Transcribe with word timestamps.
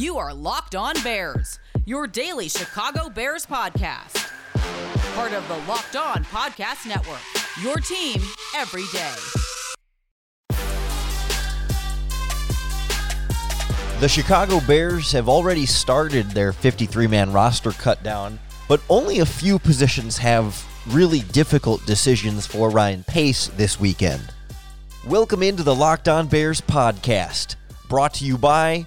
You 0.00 0.16
are 0.16 0.32
Locked 0.32 0.74
On 0.74 0.94
Bears, 1.02 1.58
your 1.84 2.06
daily 2.06 2.48
Chicago 2.48 3.10
Bears 3.10 3.44
podcast. 3.44 4.32
Part 5.14 5.34
of 5.34 5.46
the 5.46 5.58
Locked 5.70 5.94
On 5.94 6.24
Podcast 6.24 6.86
Network, 6.88 7.20
your 7.60 7.76
team 7.76 8.18
every 8.56 8.84
day. 8.94 9.14
The 14.00 14.08
Chicago 14.08 14.60
Bears 14.66 15.12
have 15.12 15.28
already 15.28 15.66
started 15.66 16.30
their 16.30 16.54
53 16.54 17.06
man 17.06 17.30
roster 17.30 17.72
cutdown, 17.72 18.38
but 18.68 18.80
only 18.88 19.18
a 19.18 19.26
few 19.26 19.58
positions 19.58 20.16
have 20.16 20.64
really 20.88 21.20
difficult 21.20 21.84
decisions 21.84 22.46
for 22.46 22.70
Ryan 22.70 23.04
Pace 23.04 23.48
this 23.48 23.78
weekend. 23.78 24.32
Welcome 25.06 25.42
into 25.42 25.62
the 25.62 25.74
Locked 25.74 26.08
On 26.08 26.26
Bears 26.26 26.62
podcast, 26.62 27.56
brought 27.90 28.14
to 28.14 28.24
you 28.24 28.38
by 28.38 28.86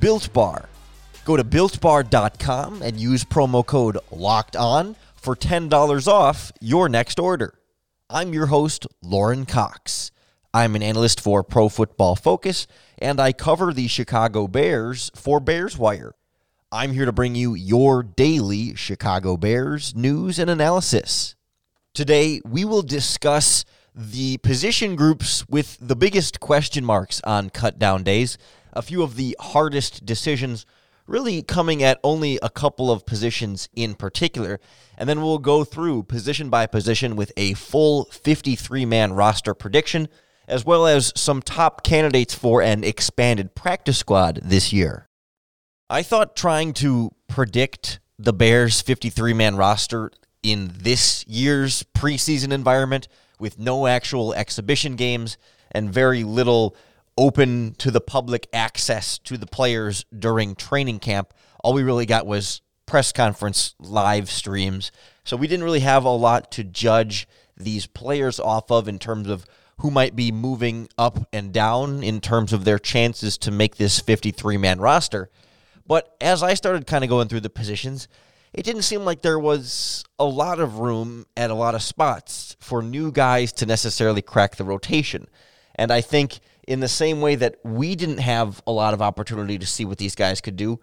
Built 0.00 0.32
Bar. 0.32 0.68
Go 1.24 1.36
to 1.36 1.44
builtbar.com 1.44 2.82
and 2.82 3.00
use 3.00 3.24
promo 3.24 3.64
code 3.64 3.98
LOCKED 4.10 4.56
ON 4.56 4.96
for 5.14 5.34
$10 5.34 6.06
off 6.06 6.52
your 6.60 6.88
next 6.88 7.18
order. 7.18 7.54
I'm 8.10 8.32
your 8.32 8.46
host, 8.46 8.86
Lauren 9.02 9.46
Cox. 9.46 10.10
I'm 10.52 10.76
an 10.76 10.82
analyst 10.82 11.20
for 11.20 11.42
Pro 11.42 11.68
Football 11.68 12.14
Focus, 12.14 12.66
and 12.98 13.18
I 13.18 13.32
cover 13.32 13.72
the 13.72 13.88
Chicago 13.88 14.46
Bears 14.46 15.10
for 15.14 15.40
Bears 15.40 15.78
Wire. 15.78 16.14
I'm 16.70 16.92
here 16.92 17.06
to 17.06 17.12
bring 17.12 17.34
you 17.34 17.54
your 17.54 18.02
daily 18.02 18.74
Chicago 18.74 19.36
Bears 19.36 19.94
news 19.94 20.38
and 20.38 20.50
analysis. 20.50 21.34
Today, 21.92 22.40
we 22.44 22.64
will 22.64 22.82
discuss 22.82 23.64
the 23.94 24.38
position 24.38 24.96
groups 24.96 25.48
with 25.48 25.78
the 25.80 25.96
biggest 25.96 26.40
question 26.40 26.84
marks 26.84 27.20
on 27.22 27.48
cut 27.50 27.78
down 27.78 28.02
days, 28.02 28.36
a 28.74 28.82
few 28.82 29.02
of 29.02 29.16
the 29.16 29.36
hardest 29.40 30.04
decisions 30.04 30.66
really 31.06 31.42
coming 31.42 31.82
at 31.82 32.00
only 32.02 32.38
a 32.42 32.48
couple 32.48 32.90
of 32.90 33.06
positions 33.06 33.68
in 33.74 33.94
particular. 33.94 34.60
And 34.96 35.08
then 35.08 35.20
we'll 35.20 35.38
go 35.38 35.64
through 35.64 36.04
position 36.04 36.50
by 36.50 36.66
position 36.66 37.16
with 37.16 37.32
a 37.36 37.54
full 37.54 38.06
53 38.06 38.84
man 38.84 39.12
roster 39.12 39.54
prediction, 39.54 40.08
as 40.48 40.64
well 40.64 40.86
as 40.86 41.12
some 41.14 41.42
top 41.42 41.82
candidates 41.82 42.34
for 42.34 42.62
an 42.62 42.84
expanded 42.84 43.54
practice 43.54 43.98
squad 43.98 44.40
this 44.42 44.72
year. 44.72 45.08
I 45.90 46.02
thought 46.02 46.36
trying 46.36 46.72
to 46.74 47.10
predict 47.28 48.00
the 48.18 48.32
Bears' 48.32 48.80
53 48.80 49.34
man 49.34 49.56
roster 49.56 50.10
in 50.42 50.72
this 50.74 51.26
year's 51.26 51.84
preseason 51.96 52.52
environment 52.52 53.08
with 53.38 53.58
no 53.58 53.86
actual 53.86 54.32
exhibition 54.34 54.96
games 54.96 55.36
and 55.72 55.92
very 55.92 56.22
little 56.22 56.76
open 57.16 57.74
to 57.78 57.90
the 57.90 58.00
public 58.00 58.48
access 58.52 59.18
to 59.18 59.36
the 59.36 59.46
players 59.46 60.04
during 60.16 60.54
training 60.54 60.98
camp. 60.98 61.32
All 61.62 61.72
we 61.72 61.82
really 61.82 62.06
got 62.06 62.26
was 62.26 62.60
press 62.86 63.12
conference 63.12 63.74
live 63.78 64.30
streams. 64.30 64.90
So 65.24 65.36
we 65.36 65.46
didn't 65.46 65.64
really 65.64 65.80
have 65.80 66.04
a 66.04 66.10
lot 66.10 66.50
to 66.52 66.64
judge 66.64 67.26
these 67.56 67.86
players 67.86 68.40
off 68.40 68.70
of 68.70 68.88
in 68.88 68.98
terms 68.98 69.28
of 69.28 69.46
who 69.78 69.90
might 69.90 70.14
be 70.14 70.30
moving 70.30 70.88
up 70.98 71.28
and 71.32 71.52
down 71.52 72.02
in 72.02 72.20
terms 72.20 72.52
of 72.52 72.64
their 72.64 72.78
chances 72.78 73.38
to 73.38 73.50
make 73.50 73.76
this 73.76 74.00
53 74.00 74.56
man 74.56 74.80
roster. 74.80 75.30
But 75.86 76.14
as 76.20 76.42
I 76.42 76.54
started 76.54 76.86
kind 76.86 77.04
of 77.04 77.10
going 77.10 77.28
through 77.28 77.40
the 77.40 77.50
positions, 77.50 78.08
it 78.52 78.64
didn't 78.64 78.82
seem 78.82 79.04
like 79.04 79.22
there 79.22 79.38
was 79.38 80.04
a 80.18 80.24
lot 80.24 80.60
of 80.60 80.78
room 80.78 81.26
at 81.36 81.50
a 81.50 81.54
lot 81.54 81.74
of 81.74 81.82
spots 81.82 82.56
for 82.60 82.82
new 82.82 83.10
guys 83.10 83.52
to 83.54 83.66
necessarily 83.66 84.22
crack 84.22 84.56
the 84.56 84.64
rotation. 84.64 85.26
And 85.74 85.90
I 85.92 86.00
think 86.00 86.38
in 86.66 86.80
the 86.80 86.88
same 86.88 87.20
way 87.20 87.34
that 87.36 87.56
we 87.62 87.94
didn't 87.94 88.18
have 88.18 88.62
a 88.66 88.72
lot 88.72 88.94
of 88.94 89.02
opportunity 89.02 89.58
to 89.58 89.66
see 89.66 89.84
what 89.84 89.98
these 89.98 90.14
guys 90.14 90.40
could 90.40 90.56
do, 90.56 90.80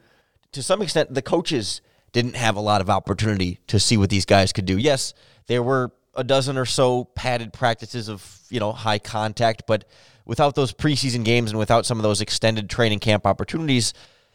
to 0.51 0.61
some 0.61 0.81
extent, 0.81 1.13
the 1.13 1.21
coaches 1.21 1.81
didn't 2.11 2.35
have 2.35 2.55
a 2.55 2.59
lot 2.59 2.81
of 2.81 2.89
opportunity 2.89 3.59
to 3.67 3.79
see 3.79 3.97
what 3.97 4.09
these 4.09 4.25
guys 4.25 4.51
could 4.51 4.65
do. 4.65 4.77
Yes, 4.77 5.13
there 5.47 5.63
were 5.63 5.91
a 6.15 6.23
dozen 6.23 6.57
or 6.57 6.65
so 6.65 7.05
padded 7.05 7.53
practices 7.53 8.09
of, 8.09 8.39
you 8.49 8.59
know, 8.59 8.71
high 8.71 8.99
contact, 8.99 9.63
but 9.65 9.85
without 10.25 10.55
those 10.55 10.73
preseason 10.73 11.23
games 11.23 11.51
and 11.51 11.59
without 11.59 11.85
some 11.85 11.97
of 11.97 12.03
those 12.03 12.21
extended 12.21 12.69
training 12.69 12.99
camp 12.99 13.25
opportunities, 13.25 13.93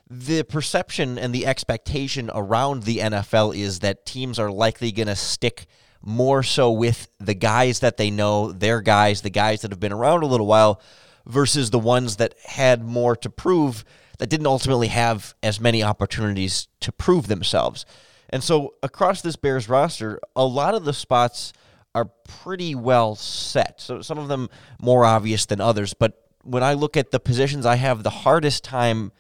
the 0.09 0.43
perception 0.45 1.19
and 1.19 1.35
the 1.35 1.47
expectation 1.47 2.31
around 2.33 2.85
the 2.85 2.99
NFL 2.99 3.57
is 3.57 3.81
that 3.81 4.07
teams 4.07 4.39
are 4.39 4.51
likely 4.51 4.93
going 4.93 5.09
to 5.09 5.17
stick 5.17 5.67
more 6.01 6.43
so 6.43 6.71
with 6.71 7.09
the 7.19 7.35
guys 7.35 7.81
that 7.81 7.97
they 7.97 8.11
know, 8.11 8.53
their 8.53 8.81
guys, 8.81 9.23
the 9.23 9.31
guys 9.31 9.63
that 9.63 9.73
have 9.73 9.81
been 9.81 9.93
around 9.93 10.23
a 10.23 10.27
little 10.27 10.47
while, 10.47 10.81
versus 11.27 11.71
the 11.71 11.79
ones 11.79 12.17
that 12.17 12.35
had 12.45 12.85
more 12.85 13.17
to 13.17 13.29
prove 13.29 13.85
that 14.19 14.31
didn't 14.31 14.47
ultimately 14.47 14.89
have 14.89 15.35
as 15.43 15.61
many 15.61 15.83
opportunities 15.83 16.69
to 16.81 16.93
prove 16.93 17.27
themselves. 17.27 17.85
And 18.31 18.43
so 18.43 18.75
across 18.83 19.23
this 19.23 19.37
Bears 19.37 19.69
roster, 19.69 20.21
a 20.35 20.45
lot 20.45 20.75
of 20.75 20.85
the 20.85 20.93
spots 20.93 21.53
are 21.95 22.11
pretty 22.29 22.75
well 22.75 23.15
set. 23.15 23.81
So 23.81 24.03
some 24.03 24.19
of 24.19 24.29
them 24.29 24.49
more 24.81 25.05
obvious 25.05 25.47
than 25.47 25.61
others, 25.61 25.95
but 25.95 26.23
when 26.43 26.63
I 26.63 26.75
look 26.75 26.97
at 26.97 27.11
the 27.11 27.19
positions 27.19 27.67
I 27.67 27.77
have 27.77 28.03
the 28.03 28.11
hardest 28.11 28.63
time 28.63 29.13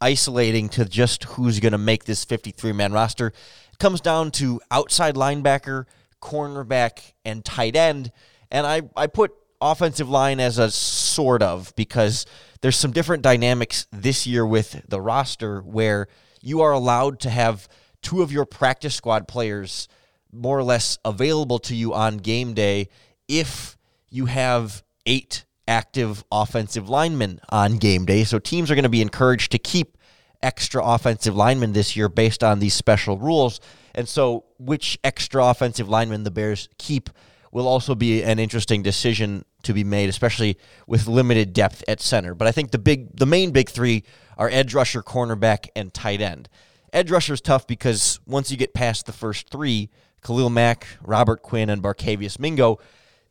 isolating 0.00 0.68
to 0.70 0.84
just 0.84 1.24
who's 1.24 1.60
going 1.60 1.72
to 1.72 1.78
make 1.78 2.04
this 2.04 2.24
53 2.24 2.72
man 2.72 2.92
roster, 2.92 3.28
it 3.28 3.78
comes 3.78 4.00
down 4.00 4.30
to 4.32 4.60
outside 4.70 5.14
linebacker, 5.14 5.86
cornerback, 6.20 7.12
and 7.24 7.44
tight 7.44 7.76
end. 7.76 8.12
And 8.50 8.66
I, 8.66 8.82
I 8.96 9.06
put 9.06 9.32
offensive 9.60 10.08
line 10.08 10.40
as 10.40 10.58
a 10.58 10.70
sort 10.70 11.42
of 11.42 11.72
because 11.76 12.26
there's 12.60 12.76
some 12.76 12.90
different 12.90 13.22
dynamics 13.22 13.86
this 13.92 14.26
year 14.26 14.46
with 14.46 14.82
the 14.88 15.00
roster 15.00 15.60
where 15.60 16.08
you 16.40 16.60
are 16.60 16.72
allowed 16.72 17.20
to 17.20 17.30
have 17.30 17.68
two 18.02 18.22
of 18.22 18.32
your 18.32 18.44
practice 18.44 18.94
squad 18.94 19.28
players 19.28 19.88
more 20.32 20.58
or 20.58 20.62
less 20.62 20.98
available 21.04 21.58
to 21.58 21.74
you 21.74 21.92
on 21.92 22.16
game 22.18 22.54
day 22.54 22.88
if 23.28 23.76
you 24.08 24.26
have 24.26 24.82
eight 25.06 25.44
active 25.68 26.24
offensive 26.32 26.88
linemen 26.88 27.40
on 27.50 27.76
game 27.76 28.04
day. 28.04 28.24
So 28.24 28.38
teams 28.38 28.70
are 28.70 28.74
going 28.74 28.82
to 28.82 28.88
be 28.88 29.02
encouraged 29.02 29.52
to 29.52 29.58
keep 29.58 29.96
extra 30.42 30.84
offensive 30.84 31.36
linemen 31.36 31.72
this 31.72 31.96
year 31.96 32.08
based 32.08 32.42
on 32.42 32.58
these 32.58 32.74
special 32.74 33.18
rules. 33.18 33.60
And 33.94 34.08
so, 34.08 34.44
which 34.58 34.98
extra 35.04 35.44
offensive 35.44 35.88
linemen 35.88 36.24
the 36.24 36.30
Bears 36.30 36.68
keep 36.78 37.10
will 37.52 37.66
also 37.66 37.94
be 37.94 38.22
an 38.22 38.38
interesting 38.38 38.82
decision 38.82 39.44
to 39.62 39.72
be 39.72 39.84
made, 39.84 40.08
especially 40.08 40.56
with 40.86 41.06
limited 41.06 41.52
depth 41.52 41.84
at 41.88 42.00
center. 42.00 42.34
But 42.34 42.48
I 42.48 42.52
think 42.52 42.70
the 42.70 42.78
big, 42.78 43.16
the 43.16 43.26
main 43.26 43.50
big 43.50 43.68
three 43.68 44.04
are 44.36 44.48
edge 44.50 44.74
rusher, 44.74 45.02
cornerback, 45.02 45.68
and 45.76 45.92
tight 45.92 46.20
end. 46.20 46.48
Edge 46.92 47.10
rusher 47.10 47.34
is 47.34 47.40
tough 47.40 47.66
because 47.66 48.20
once 48.26 48.50
you 48.50 48.56
get 48.56 48.74
past 48.74 49.06
the 49.06 49.12
first 49.12 49.48
three, 49.50 49.90
Khalil 50.22 50.50
Mack, 50.50 50.86
Robert 51.02 51.42
Quinn, 51.42 51.70
and 51.70 51.82
Barkevious 51.82 52.38
Mingo, 52.38 52.78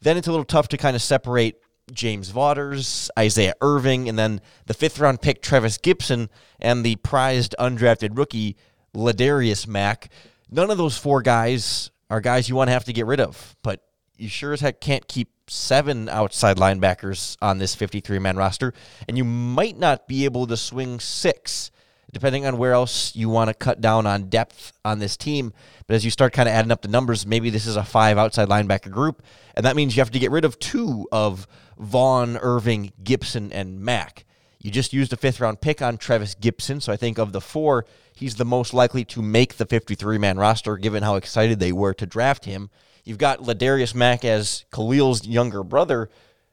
then 0.01 0.17
it's 0.17 0.27
a 0.27 0.31
little 0.31 0.45
tough 0.45 0.69
to 0.69 0.77
kind 0.77 0.95
of 0.95 1.01
separate 1.01 1.61
James 1.91 2.29
Vaughters, 2.29 3.09
Isaiah 3.17 3.55
Irving, 3.61 4.07
and 4.07 4.17
then 4.17 4.41
the 4.67 4.73
fifth 4.73 4.99
round 4.99 5.21
pick 5.21 5.41
Trevis 5.41 5.77
Gibson 5.77 6.29
and 6.59 6.85
the 6.85 6.95
prized 6.97 7.55
undrafted 7.59 8.17
rookie 8.17 8.55
Ladarius 8.93 9.67
Mack. 9.67 10.09
None 10.49 10.71
of 10.71 10.77
those 10.77 10.97
four 10.97 11.21
guys 11.21 11.91
are 12.09 12.21
guys 12.21 12.49
you 12.49 12.55
want 12.55 12.69
to 12.69 12.73
have 12.73 12.85
to 12.85 12.93
get 12.93 13.05
rid 13.05 13.19
of, 13.19 13.55
but 13.61 13.81
you 14.19 14.27
sure 14.27 14.53
as 14.53 14.61
heck 14.61 14.81
can't 14.81 15.07
keep 15.07 15.29
seven 15.47 16.09
outside 16.09 16.57
linebackers 16.57 17.37
on 17.41 17.57
this 17.57 17.73
53 17.73 18.19
man 18.19 18.37
roster, 18.37 18.73
and 19.07 19.17
you 19.17 19.23
might 19.23 19.77
not 19.77 20.07
be 20.07 20.25
able 20.25 20.45
to 20.47 20.57
swing 20.57 20.99
six, 20.99 21.71
depending 22.11 22.45
on 22.45 22.57
where 22.57 22.73
else 22.73 23.15
you 23.15 23.29
want 23.29 23.47
to 23.49 23.53
cut 23.53 23.81
down 23.81 24.05
on 24.05 24.29
depth 24.29 24.73
on 24.83 24.99
this 24.99 25.15
team. 25.15 25.53
But 25.87 25.95
as 25.95 26.05
you 26.05 26.11
start 26.11 26.33
kind 26.33 26.49
of 26.49 26.53
adding 26.53 26.71
up 26.71 26.81
the 26.81 26.87
numbers, 26.87 27.25
maybe 27.25 27.49
this 27.49 27.65
is 27.65 27.75
a 27.75 27.83
five 27.83 28.17
outside 28.17 28.49
linebacker 28.49 28.91
group, 28.91 29.23
and 29.55 29.65
that 29.65 29.75
means 29.75 29.95
you 29.95 30.01
have 30.01 30.11
to 30.11 30.19
get 30.19 30.31
rid 30.31 30.45
of 30.45 30.59
two 30.59 31.07
of 31.11 31.47
Vaughn, 31.77 32.37
Irving, 32.37 32.91
Gibson, 33.03 33.53
and 33.53 33.79
Mack. 33.79 34.25
You 34.61 34.69
just 34.69 34.91
used 34.91 35.13
a 35.13 35.17
fifth 35.17 35.39
round 35.39 35.61
pick 35.61 35.81
on 35.81 35.97
Trevis 35.97 36.35
Gibson, 36.35 36.81
so 36.81 36.91
I 36.91 36.97
think 36.97 37.17
of 37.17 37.31
the 37.31 37.39
four, 37.39 37.85
he's 38.13 38.35
the 38.35 38.43
most 38.43 38.73
likely 38.73 39.05
to 39.05 39.21
make 39.21 39.55
the 39.55 39.65
53 39.65 40.17
man 40.17 40.37
roster 40.37 40.75
given 40.75 41.03
how 41.03 41.15
excited 41.15 41.59
they 41.59 41.71
were 41.71 41.93
to 41.93 42.05
draft 42.05 42.43
him. 42.43 42.69
You've 43.09 43.17
got 43.17 43.39
Ladarius 43.39 43.95
Mack 43.95 44.23
as 44.23 44.65
Khalil's 44.69 45.25
younger 45.25 45.63
brother. 45.63 46.11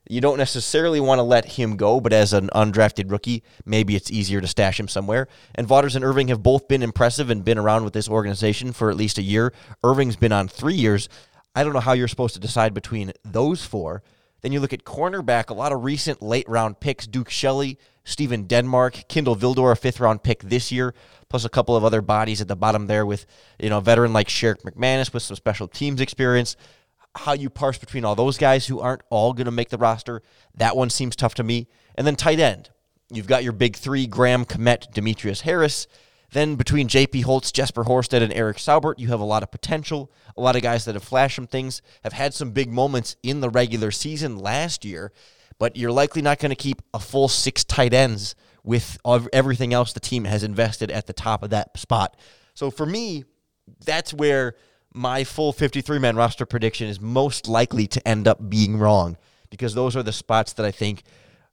You 0.08 0.22
don't 0.22 0.38
necessarily 0.38 1.00
want 1.00 1.18
to 1.18 1.22
let 1.22 1.44
him 1.44 1.76
go, 1.76 2.00
but 2.00 2.14
as 2.14 2.32
an 2.32 2.48
undrafted 2.54 3.10
rookie, 3.10 3.42
maybe 3.66 3.94
it's 3.94 4.10
easier 4.10 4.40
to 4.40 4.46
stash 4.46 4.80
him 4.80 4.88
somewhere. 4.88 5.28
And 5.54 5.66
Vaughters 5.66 5.94
and 5.94 6.02
Irving 6.02 6.28
have 6.28 6.42
both 6.42 6.66
been 6.66 6.82
impressive 6.82 7.28
and 7.28 7.44
been 7.44 7.58
around 7.58 7.84
with 7.84 7.92
this 7.92 8.08
organization 8.08 8.72
for 8.72 8.88
at 8.88 8.96
least 8.96 9.18
a 9.18 9.22
year. 9.22 9.52
Irving's 9.84 10.16
been 10.16 10.32
on 10.32 10.48
three 10.48 10.72
years. 10.72 11.10
I 11.54 11.62
don't 11.62 11.74
know 11.74 11.80
how 11.80 11.92
you're 11.92 12.08
supposed 12.08 12.32
to 12.36 12.40
decide 12.40 12.72
between 12.72 13.12
those 13.22 13.62
four. 13.62 14.02
Then 14.40 14.52
you 14.52 14.60
look 14.60 14.72
at 14.72 14.84
cornerback, 14.84 15.50
a 15.50 15.54
lot 15.54 15.72
of 15.72 15.84
recent 15.84 16.22
late 16.22 16.48
round 16.48 16.80
picks 16.80 17.06
Duke 17.06 17.28
Shelley, 17.28 17.78
Stephen 18.06 18.44
Denmark, 18.44 19.08
Kindle 19.08 19.34
Vildor, 19.34 19.72
a 19.72 19.76
fifth 19.76 19.98
round 19.98 20.22
pick 20.22 20.44
this 20.44 20.70
year, 20.70 20.94
plus 21.28 21.44
a 21.44 21.48
couple 21.48 21.74
of 21.74 21.84
other 21.84 22.00
bodies 22.00 22.40
at 22.40 22.46
the 22.46 22.54
bottom 22.54 22.86
there 22.86 23.04
with, 23.04 23.26
you 23.58 23.68
know, 23.68 23.78
a 23.78 23.82
veteran 23.82 24.12
like 24.12 24.28
Sherrick 24.28 24.62
McManus 24.62 25.12
with 25.12 25.24
some 25.24 25.36
special 25.36 25.66
teams 25.66 26.00
experience. 26.00 26.56
How 27.16 27.32
you 27.32 27.50
parse 27.50 27.78
between 27.78 28.04
all 28.04 28.14
those 28.14 28.38
guys 28.38 28.66
who 28.66 28.78
aren't 28.78 29.02
all 29.10 29.32
going 29.32 29.46
to 29.46 29.50
make 29.50 29.70
the 29.70 29.76
roster, 29.76 30.22
that 30.54 30.76
one 30.76 30.88
seems 30.88 31.16
tough 31.16 31.34
to 31.34 31.42
me. 31.42 31.66
And 31.96 32.06
then 32.06 32.14
tight 32.14 32.38
end. 32.38 32.70
You've 33.10 33.26
got 33.26 33.42
your 33.42 33.52
big 33.52 33.74
three 33.74 34.06
Graham 34.06 34.44
Kmet, 34.44 34.92
Demetrius 34.92 35.40
Harris. 35.40 35.88
Then 36.30 36.54
between 36.54 36.88
JP 36.88 37.24
Holtz, 37.24 37.50
Jesper 37.50 37.84
Horsted, 37.84 38.22
and 38.22 38.32
Eric 38.32 38.58
Saubert, 38.58 38.98
you 38.98 39.08
have 39.08 39.20
a 39.20 39.24
lot 39.24 39.42
of 39.42 39.50
potential. 39.50 40.12
A 40.36 40.40
lot 40.40 40.54
of 40.54 40.62
guys 40.62 40.84
that 40.84 40.94
have 40.94 41.02
flashed 41.02 41.36
some 41.36 41.46
things, 41.48 41.82
have 42.04 42.12
had 42.12 42.34
some 42.34 42.52
big 42.52 42.72
moments 42.72 43.16
in 43.24 43.40
the 43.40 43.50
regular 43.50 43.90
season 43.90 44.38
last 44.38 44.84
year, 44.84 45.12
but 45.58 45.76
you're 45.76 45.92
likely 45.92 46.22
not 46.22 46.38
going 46.38 46.50
to 46.50 46.56
keep 46.56 46.82
a 46.92 46.98
full 46.98 47.28
six 47.28 47.64
tight 47.64 47.94
ends 47.94 48.34
with 48.62 48.98
everything 49.32 49.72
else 49.72 49.92
the 49.92 50.00
team 50.00 50.24
has 50.24 50.42
invested 50.42 50.90
at 50.90 51.06
the 51.06 51.12
top 51.12 51.42
of 51.42 51.50
that 51.50 51.76
spot. 51.78 52.16
So 52.54 52.70
for 52.70 52.84
me, 52.84 53.24
that's 53.84 54.12
where 54.12 54.56
my 54.92 55.24
full 55.24 55.52
53 55.52 55.98
man 55.98 56.16
roster 56.16 56.46
prediction 56.46 56.88
is 56.88 57.00
most 57.00 57.48
likely 57.48 57.86
to 57.86 58.08
end 58.08 58.26
up 58.26 58.48
being 58.48 58.76
wrong 58.78 59.16
because 59.50 59.74
those 59.74 59.94
are 59.94 60.02
the 60.02 60.12
spots 60.12 60.54
that 60.54 60.66
I 60.66 60.70
think 60.70 61.02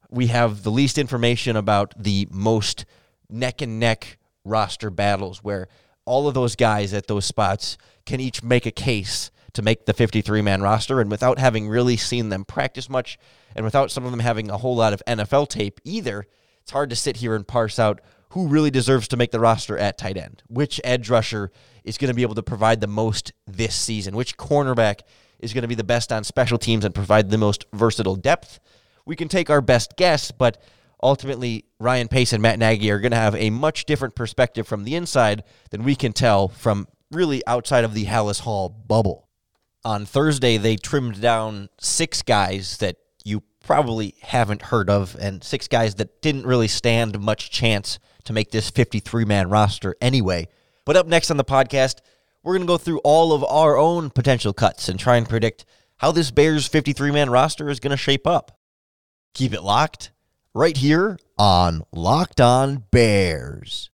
we 0.09 0.27
have 0.27 0.63
the 0.63 0.71
least 0.71 0.97
information 0.97 1.55
about 1.55 1.93
the 2.01 2.27
most 2.31 2.85
neck 3.29 3.61
and 3.61 3.79
neck 3.79 4.17
roster 4.45 4.89
battles 4.89 5.43
where 5.43 5.67
all 6.05 6.27
of 6.27 6.33
those 6.33 6.55
guys 6.55 6.93
at 6.93 7.07
those 7.07 7.25
spots 7.25 7.77
can 8.05 8.19
each 8.19 8.43
make 8.43 8.65
a 8.65 8.71
case 8.71 9.31
to 9.53 9.61
make 9.61 9.85
the 9.85 9.93
53 9.93 10.41
man 10.41 10.61
roster. 10.61 10.99
And 10.99 11.09
without 11.09 11.39
having 11.39 11.67
really 11.67 11.97
seen 11.97 12.29
them 12.29 12.45
practice 12.45 12.89
much, 12.89 13.17
and 13.55 13.63
without 13.65 13.91
some 13.91 14.05
of 14.05 14.11
them 14.11 14.19
having 14.19 14.49
a 14.49 14.57
whole 14.57 14.75
lot 14.75 14.93
of 14.93 15.03
NFL 15.07 15.49
tape 15.49 15.79
either, 15.83 16.25
it's 16.61 16.71
hard 16.71 16.89
to 16.89 16.95
sit 16.95 17.17
here 17.17 17.35
and 17.35 17.47
parse 17.47 17.77
out 17.77 18.01
who 18.29 18.47
really 18.47 18.71
deserves 18.71 19.07
to 19.09 19.17
make 19.17 19.31
the 19.31 19.39
roster 19.39 19.77
at 19.77 19.97
tight 19.97 20.17
end, 20.17 20.41
which 20.47 20.81
edge 20.83 21.09
rusher 21.09 21.51
is 21.83 21.97
going 21.97 22.07
to 22.07 22.15
be 22.15 22.23
able 22.23 22.35
to 22.35 22.41
provide 22.41 22.81
the 22.81 22.87
most 22.87 23.31
this 23.45 23.75
season, 23.75 24.15
which 24.15 24.37
cornerback 24.37 25.01
is 25.39 25.53
going 25.53 25.61
to 25.61 25.67
be 25.67 25.75
the 25.75 25.83
best 25.83 26.11
on 26.11 26.23
special 26.23 26.57
teams 26.57 26.83
and 26.83 26.95
provide 26.95 27.29
the 27.29 27.37
most 27.37 27.65
versatile 27.73 28.15
depth. 28.15 28.59
We 29.05 29.15
can 29.15 29.27
take 29.27 29.49
our 29.49 29.61
best 29.61 29.97
guess, 29.97 30.31
but 30.31 30.63
ultimately 31.03 31.65
Ryan 31.79 32.07
Pace 32.07 32.33
and 32.33 32.41
Matt 32.41 32.57
Nagy 32.57 32.89
are 32.89 32.99
going 32.99 33.11
to 33.11 33.17
have 33.17 33.35
a 33.35 33.49
much 33.49 33.85
different 33.85 34.15
perspective 34.15 34.67
from 34.67 34.83
the 34.83 34.95
inside 34.95 35.43
than 35.69 35.83
we 35.83 35.95
can 35.95 36.13
tell 36.13 36.47
from 36.47 36.87
really 37.11 37.45
outside 37.45 37.83
of 37.83 37.93
the 37.93 38.05
Halas 38.05 38.39
Hall 38.39 38.69
bubble. 38.69 39.27
On 39.85 40.05
Thursday, 40.05 40.57
they 40.57 40.75
trimmed 40.75 41.21
down 41.21 41.69
six 41.79 42.21
guys 42.21 42.77
that 42.77 42.97
you 43.25 43.43
probably 43.63 44.15
haven't 44.21 44.63
heard 44.63 44.89
of, 44.89 45.15
and 45.19 45.43
six 45.43 45.67
guys 45.67 45.95
that 45.95 46.21
didn't 46.21 46.45
really 46.45 46.67
stand 46.67 47.19
much 47.19 47.51
chance 47.51 47.99
to 48.25 48.33
make 48.33 48.51
this 48.51 48.69
53 48.69 49.25
man 49.25 49.49
roster 49.49 49.95
anyway. 50.01 50.47
But 50.85 50.95
up 50.95 51.07
next 51.07 51.31
on 51.31 51.37
the 51.37 51.43
podcast, 51.43 51.97
we're 52.43 52.53
going 52.53 52.67
to 52.67 52.71
go 52.71 52.77
through 52.77 52.99
all 52.99 53.33
of 53.33 53.43
our 53.43 53.77
own 53.77 54.09
potential 54.09 54.53
cuts 54.53 54.89
and 54.89 54.99
try 54.99 55.17
and 55.17 55.27
predict 55.27 55.65
how 55.97 56.11
this 56.11 56.31
Bears 56.31 56.67
53 56.67 57.11
man 57.11 57.29
roster 57.29 57.69
is 57.69 57.79
going 57.79 57.91
to 57.91 57.97
shape 57.97 58.27
up. 58.27 58.57
Keep 59.33 59.53
it 59.53 59.63
locked 59.63 60.11
right 60.53 60.75
here 60.77 61.17
on 61.37 61.83
Locked 61.91 62.41
On 62.41 62.83
Bears. 62.91 63.89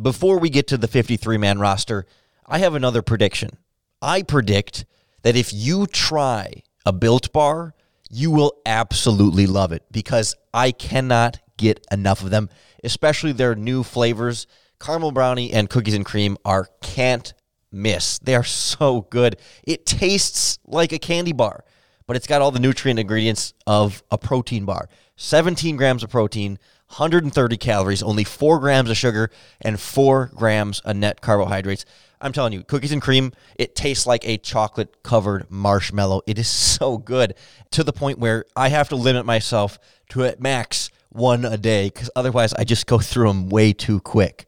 Before 0.00 0.38
we 0.38 0.50
get 0.50 0.66
to 0.68 0.76
the 0.76 0.88
53 0.88 1.38
man 1.38 1.58
roster, 1.58 2.06
I 2.46 2.58
have 2.58 2.74
another 2.74 3.02
prediction. 3.02 3.58
I 4.00 4.22
predict 4.22 4.86
that 5.22 5.36
if 5.36 5.52
you 5.52 5.86
try 5.86 6.62
a 6.86 6.92
built 6.92 7.32
bar, 7.32 7.74
you 8.10 8.30
will 8.30 8.54
absolutely 8.64 9.46
love 9.46 9.72
it 9.72 9.82
because 9.90 10.34
I 10.54 10.72
cannot 10.72 11.40
get 11.56 11.86
enough 11.90 12.22
of 12.22 12.30
them, 12.30 12.48
especially 12.82 13.32
their 13.32 13.54
new 13.54 13.82
flavors. 13.82 14.46
Caramel 14.80 15.12
brownie 15.12 15.52
and 15.52 15.68
cookies 15.68 15.94
and 15.94 16.06
cream 16.06 16.38
are 16.44 16.68
can't 16.80 17.34
miss. 17.70 18.18
They 18.20 18.34
are 18.34 18.44
so 18.44 19.02
good. 19.10 19.36
It 19.64 19.84
tastes 19.84 20.58
like 20.64 20.92
a 20.92 20.98
candy 20.98 21.32
bar, 21.32 21.64
but 22.06 22.16
it's 22.16 22.26
got 22.26 22.40
all 22.40 22.50
the 22.50 22.60
nutrient 22.60 22.98
ingredients 22.98 23.52
of 23.66 24.02
a 24.10 24.16
protein 24.16 24.64
bar. 24.64 24.88
17 25.16 25.76
grams 25.76 26.02
of 26.04 26.10
protein, 26.10 26.58
130 26.86 27.56
calories, 27.56 28.02
only 28.02 28.24
4 28.24 28.60
grams 28.60 28.88
of 28.88 28.96
sugar, 28.96 29.30
and 29.60 29.78
4 29.78 30.30
grams 30.34 30.80
of 30.80 30.96
net 30.96 31.20
carbohydrates. 31.20 31.84
I'm 32.20 32.32
telling 32.32 32.52
you, 32.52 32.62
cookies 32.64 32.92
and 32.92 33.02
cream, 33.02 33.32
it 33.56 33.76
tastes 33.76 34.06
like 34.06 34.26
a 34.26 34.38
chocolate 34.38 35.02
covered 35.02 35.50
marshmallow. 35.50 36.22
It 36.26 36.38
is 36.38 36.48
so 36.48 36.98
good 36.98 37.34
to 37.70 37.84
the 37.84 37.92
point 37.92 38.18
where 38.18 38.44
I 38.56 38.68
have 38.68 38.88
to 38.90 38.96
limit 38.96 39.24
myself 39.24 39.78
to 40.10 40.24
at 40.24 40.40
max 40.40 40.90
one 41.10 41.44
a 41.44 41.56
day 41.56 41.90
because 41.90 42.10
otherwise 42.16 42.52
I 42.54 42.64
just 42.64 42.86
go 42.86 42.98
through 42.98 43.28
them 43.28 43.48
way 43.48 43.72
too 43.72 44.00
quick. 44.00 44.46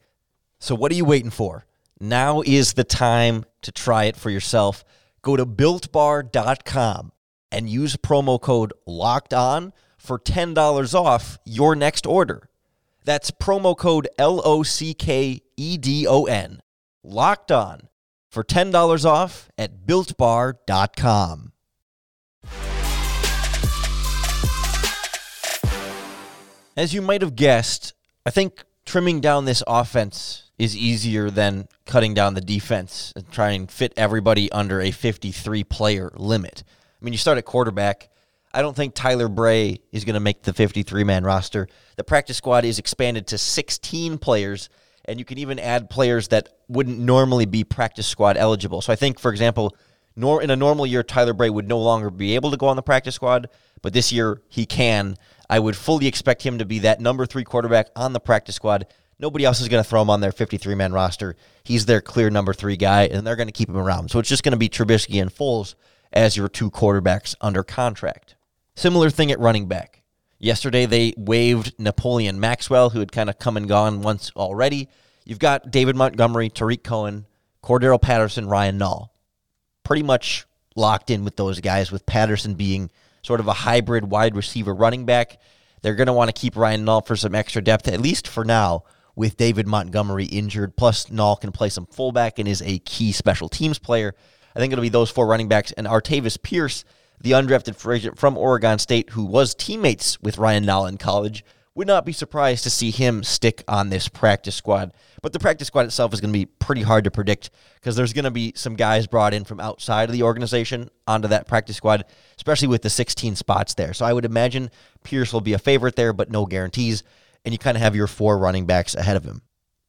So, 0.58 0.74
what 0.74 0.92
are 0.92 0.96
you 0.96 1.04
waiting 1.04 1.30
for? 1.30 1.64
Now 2.00 2.42
is 2.44 2.72
the 2.72 2.84
time 2.84 3.44
to 3.62 3.72
try 3.72 4.04
it 4.04 4.16
for 4.16 4.30
yourself. 4.30 4.84
Go 5.22 5.36
to 5.36 5.44
builtbar.com 5.44 7.12
and 7.52 7.68
use 7.68 7.96
promo 7.96 8.40
code 8.40 8.72
locked 8.86 9.34
on 9.34 9.72
for 9.98 10.18
$10 10.18 10.94
off 10.94 11.38
your 11.44 11.76
next 11.76 12.06
order. 12.06 12.48
That's 13.04 13.30
promo 13.30 13.76
code 13.76 14.08
L 14.18 14.40
O 14.44 14.62
C 14.62 14.94
K 14.94 15.42
E 15.56 15.76
D 15.76 16.06
O 16.06 16.24
N, 16.24 16.60
locked 17.02 17.50
on, 17.52 17.88
for 18.30 18.44
$10 18.44 19.04
off 19.04 19.50
at 19.58 19.86
builtbar.com. 19.86 21.52
As 26.76 26.94
you 26.94 27.02
might 27.02 27.22
have 27.22 27.36
guessed, 27.36 27.92
I 28.24 28.30
think 28.30 28.64
trimming 28.86 29.20
down 29.20 29.44
this 29.44 29.62
offense 29.66 30.50
is 30.58 30.76
easier 30.76 31.30
than 31.30 31.68
cutting 31.86 32.14
down 32.14 32.34
the 32.34 32.40
defense 32.40 33.12
and 33.16 33.30
trying 33.30 33.66
to 33.66 33.74
fit 33.74 33.92
everybody 33.96 34.50
under 34.52 34.80
a 34.80 34.90
53 34.90 35.64
player 35.64 36.10
limit. 36.16 36.62
I 36.68 37.04
mean, 37.04 37.12
you 37.12 37.18
start 37.18 37.38
at 37.38 37.44
quarterback 37.44 38.10
I 38.52 38.62
don't 38.62 38.74
think 38.74 38.94
Tyler 38.94 39.28
Bray 39.28 39.80
is 39.92 40.04
going 40.04 40.14
to 40.14 40.20
make 40.20 40.42
the 40.42 40.52
53 40.52 41.04
man 41.04 41.24
roster. 41.24 41.68
The 41.96 42.04
practice 42.04 42.36
squad 42.36 42.64
is 42.64 42.78
expanded 42.78 43.28
to 43.28 43.38
16 43.38 44.18
players, 44.18 44.68
and 45.04 45.18
you 45.18 45.24
can 45.24 45.38
even 45.38 45.58
add 45.58 45.88
players 45.88 46.28
that 46.28 46.48
wouldn't 46.70 46.98
normally 46.98 47.46
be 47.46 47.64
practice 47.64 48.06
squad 48.06 48.36
eligible. 48.36 48.80
So 48.80 48.92
I 48.92 48.96
think, 48.96 49.18
for 49.18 49.30
example, 49.30 49.76
nor 50.16 50.42
in 50.42 50.50
a 50.50 50.56
normal 50.56 50.86
year, 50.86 51.02
Tyler 51.02 51.32
Bray 51.32 51.50
would 51.50 51.68
no 51.68 51.78
longer 51.78 52.10
be 52.10 52.34
able 52.34 52.50
to 52.50 52.56
go 52.56 52.68
on 52.68 52.76
the 52.76 52.82
practice 52.82 53.14
squad, 53.14 53.48
but 53.82 53.92
this 53.92 54.12
year 54.12 54.42
he 54.48 54.66
can. 54.66 55.16
I 55.48 55.58
would 55.58 55.76
fully 55.76 56.06
expect 56.06 56.42
him 56.42 56.58
to 56.58 56.64
be 56.64 56.80
that 56.80 57.00
number 57.00 57.26
three 57.26 57.44
quarterback 57.44 57.88
on 57.96 58.12
the 58.12 58.20
practice 58.20 58.54
squad. 58.54 58.86
Nobody 59.18 59.44
else 59.44 59.60
is 59.60 59.68
going 59.68 59.82
to 59.82 59.88
throw 59.88 60.00
him 60.00 60.10
on 60.10 60.20
their 60.20 60.32
53 60.32 60.74
man 60.74 60.92
roster. 60.92 61.36
He's 61.64 61.86
their 61.86 62.00
clear 62.00 62.30
number 62.30 62.54
three 62.54 62.76
guy, 62.76 63.04
and 63.04 63.26
they're 63.26 63.36
going 63.36 63.48
to 63.48 63.52
keep 63.52 63.68
him 63.68 63.76
around. 63.76 64.10
So 64.10 64.18
it's 64.18 64.28
just 64.28 64.42
going 64.42 64.52
to 64.52 64.58
be 64.58 64.68
Trubisky 64.68 65.20
and 65.20 65.30
Foles 65.30 65.74
as 66.12 66.36
your 66.36 66.48
two 66.48 66.70
quarterbacks 66.70 67.34
under 67.40 67.62
contract. 67.62 68.36
Similar 68.76 69.10
thing 69.10 69.30
at 69.30 69.40
running 69.40 69.66
back. 69.66 70.02
Yesterday, 70.38 70.86
they 70.86 71.12
waived 71.18 71.74
Napoleon 71.78 72.40
Maxwell, 72.40 72.90
who 72.90 73.00
had 73.00 73.12
kind 73.12 73.28
of 73.28 73.38
come 73.38 73.58
and 73.58 73.68
gone 73.68 74.00
once 74.00 74.32
already. 74.36 74.88
You've 75.30 75.38
got 75.38 75.70
David 75.70 75.94
Montgomery, 75.94 76.50
Tarik 76.50 76.82
Cohen, 76.82 77.24
Cordarrelle 77.62 78.02
Patterson, 78.02 78.48
Ryan 78.48 78.80
Nall. 78.80 79.10
Pretty 79.84 80.02
much 80.02 80.44
locked 80.74 81.08
in 81.08 81.22
with 81.22 81.36
those 81.36 81.60
guys, 81.60 81.92
with 81.92 82.04
Patterson 82.04 82.54
being 82.54 82.90
sort 83.22 83.38
of 83.38 83.46
a 83.46 83.52
hybrid 83.52 84.10
wide 84.10 84.34
receiver 84.34 84.74
running 84.74 85.06
back. 85.06 85.40
They're 85.82 85.94
going 85.94 86.08
to 86.08 86.12
want 86.12 86.34
to 86.34 86.40
keep 86.40 86.56
Ryan 86.56 86.84
Nall 86.84 87.06
for 87.06 87.14
some 87.14 87.36
extra 87.36 87.62
depth, 87.62 87.86
at 87.86 88.00
least 88.00 88.26
for 88.26 88.44
now, 88.44 88.82
with 89.14 89.36
David 89.36 89.68
Montgomery 89.68 90.24
injured. 90.24 90.76
Plus, 90.76 91.06
Nall 91.06 91.40
can 91.40 91.52
play 91.52 91.68
some 91.68 91.86
fullback 91.86 92.40
and 92.40 92.48
is 92.48 92.60
a 92.62 92.80
key 92.80 93.12
special 93.12 93.48
teams 93.48 93.78
player. 93.78 94.16
I 94.56 94.58
think 94.58 94.72
it'll 94.72 94.82
be 94.82 94.88
those 94.88 95.10
four 95.10 95.28
running 95.28 95.46
backs. 95.46 95.70
And 95.70 95.86
Artavis 95.86 96.42
Pierce 96.42 96.84
the 97.20 97.32
undrafted 97.32 97.76
free 97.76 97.98
agent 97.98 98.18
from 98.18 98.36
Oregon 98.36 98.80
State, 98.80 99.10
who 99.10 99.24
was 99.24 99.54
teammates 99.54 100.20
with 100.20 100.38
Ryan 100.38 100.64
Nall 100.64 100.88
in 100.88 100.96
college, 100.96 101.44
would 101.80 101.86
not 101.86 102.04
be 102.04 102.12
surprised 102.12 102.62
to 102.62 102.68
see 102.68 102.90
him 102.90 103.24
stick 103.24 103.64
on 103.66 103.88
this 103.88 104.06
practice 104.06 104.54
squad. 104.54 104.92
But 105.22 105.32
the 105.32 105.38
practice 105.38 105.68
squad 105.68 105.86
itself 105.86 106.12
is 106.12 106.20
going 106.20 106.30
to 106.30 106.38
be 106.38 106.44
pretty 106.44 106.82
hard 106.82 107.04
to 107.04 107.10
predict 107.10 107.48
because 107.76 107.96
there's 107.96 108.12
going 108.12 108.26
to 108.26 108.30
be 108.30 108.52
some 108.54 108.76
guys 108.76 109.06
brought 109.06 109.32
in 109.32 109.44
from 109.44 109.60
outside 109.60 110.10
of 110.10 110.12
the 110.12 110.24
organization 110.24 110.90
onto 111.06 111.28
that 111.28 111.48
practice 111.48 111.78
squad, 111.78 112.04
especially 112.36 112.68
with 112.68 112.82
the 112.82 112.90
16 112.90 113.34
spots 113.34 113.72
there. 113.72 113.94
So 113.94 114.04
I 114.04 114.12
would 114.12 114.26
imagine 114.26 114.70
Pierce 115.04 115.32
will 115.32 115.40
be 115.40 115.54
a 115.54 115.58
favorite 115.58 115.96
there, 115.96 116.12
but 116.12 116.30
no 116.30 116.44
guarantees. 116.44 117.02
And 117.46 117.54
you 117.54 117.58
kind 117.58 117.78
of 117.78 117.82
have 117.82 117.96
your 117.96 118.06
four 118.06 118.36
running 118.36 118.66
backs 118.66 118.94
ahead 118.94 119.16
of 119.16 119.24
him. 119.24 119.40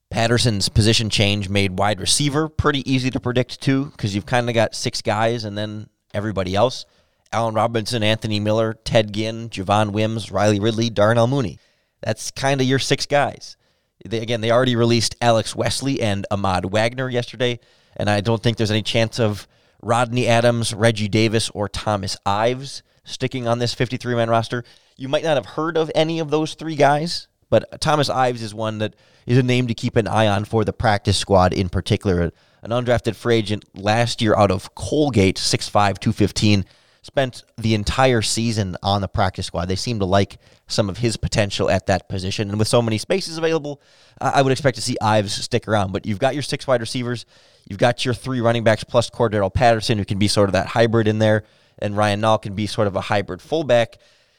Patterson's 0.10 0.70
position 0.70 1.10
change 1.10 1.50
made 1.50 1.78
wide 1.78 2.00
receiver 2.00 2.48
pretty 2.48 2.90
easy 2.90 3.10
to 3.10 3.20
predict 3.20 3.60
too, 3.60 3.88
because 3.88 4.16
you've 4.16 4.26
kind 4.26 4.48
of 4.48 4.56
got 4.56 4.76
six 4.76 5.02
guys 5.02 5.44
and 5.44 5.58
then 5.58 5.90
everybody 6.14 6.56
else. 6.56 6.86
Allen 7.34 7.54
Robinson, 7.54 8.02
Anthony 8.02 8.40
Miller, 8.40 8.76
Ted 8.76 9.12
Ginn, 9.12 9.50
Javon 9.50 9.92
Wims, 9.92 10.32
Riley 10.32 10.62
Ridley, 10.62 10.90
Darnell 10.90 11.28
Mooney. 11.28 11.60
That's 12.02 12.32
kind 12.32 12.62
of 12.62 12.68
your 12.68 12.80
six 12.80 13.06
guys. 13.06 13.58
They, 14.06 14.20
again, 14.20 14.42
they 14.42 14.52
already 14.52 14.76
released 14.76 15.16
Alex 15.22 15.56
Wesley 15.56 16.02
and 16.02 16.26
Ahmad 16.32 16.72
Wagner 16.72 17.10
yesterday, 17.10 17.60
and 17.96 18.10
I 18.10 18.22
don't 18.22 18.42
think 18.42 18.58
there's 18.58 18.72
any 18.72 18.82
chance 18.82 19.20
of 19.20 19.48
Rodney 19.82 20.28
Adams, 20.28 20.74
Reggie 20.74 21.08
Davis, 21.08 21.50
or 21.52 21.68
Thomas 21.70 22.18
Ives 22.26 22.84
sticking 23.04 23.48
on 23.48 23.60
this 23.60 23.74
53 23.74 24.16
man 24.16 24.30
roster. 24.30 24.64
You 24.98 25.10
might 25.10 25.24
not 25.24 25.38
have 25.38 25.46
heard 25.46 25.78
of 25.78 25.92
any 25.96 26.20
of 26.20 26.30
those 26.30 26.54
three 26.54 26.76
guys, 26.76 27.28
but 27.50 27.82
Thomas 27.82 28.10
Ives 28.10 28.42
is 28.42 28.54
one 28.54 28.78
that 28.80 28.96
is 29.26 29.38
a 29.38 29.44
name 29.44 29.68
to 29.68 29.74
keep 29.74 29.96
an 29.96 30.08
eye 30.08 30.28
on 30.28 30.46
for 30.46 30.64
the 30.64 30.74
practice 30.74 31.18
squad 31.18 31.54
in 31.54 31.70
particular. 31.70 32.32
An 32.64 32.70
undrafted 32.70 33.16
free 33.16 33.38
agent 33.38 33.66
last 33.76 34.22
year 34.22 34.36
out 34.36 34.52
of 34.52 34.76
Colgate, 34.76 35.38
6'5, 35.38 35.72
215 36.00 36.66
spent 37.04 37.44
the 37.58 37.74
entire 37.74 38.22
season 38.22 38.78
on 38.84 39.02
the 39.02 39.08
practice 39.08 39.48
squad. 39.48 39.66
They 39.66 39.76
seem 39.76 40.00
to 40.00 40.06
like 40.06 40.38
some 40.68 40.88
of 40.88 41.00
his 41.00 41.18
potential 41.18 41.70
at 41.70 41.88
that 41.88 42.08
position. 42.08 42.50
And 42.50 42.60
with 42.60 42.68
so 42.68 42.82
many 42.82 42.98
spaces 43.00 43.38
available, 43.38 43.82
I 44.20 44.42
would 44.42 44.52
expect 44.52 44.76
to 44.76 44.84
see 44.84 44.98
Ives 45.02 45.34
stick 45.34 45.68
around. 45.68 45.94
But 45.94 46.06
you've 46.06 46.20
got 46.20 46.36
your 46.36 46.44
six 46.44 46.68
wide 46.68 46.80
receivers, 46.80 47.26
you've 47.68 47.80
got 47.80 48.06
your 48.06 48.14
three 48.14 48.40
running 48.40 48.64
backs 48.64 48.84
plus 48.84 49.10
Cordarrelle 49.10 49.54
Patterson, 49.54 49.98
who 49.98 50.06
can 50.06 50.20
be 50.20 50.28
sort 50.28 50.50
of 50.50 50.54
that 50.54 50.68
hybrid 50.68 51.08
in 51.08 51.18
there, 51.20 51.44
and 51.80 51.98
Ryan 51.98 52.22
Nall 52.22 52.42
can 52.42 52.54
be 52.54 52.68
sort 52.68 52.88
of 52.88 52.96
a 52.96 53.02
hybrid 53.02 53.42
fullback. 53.42 53.98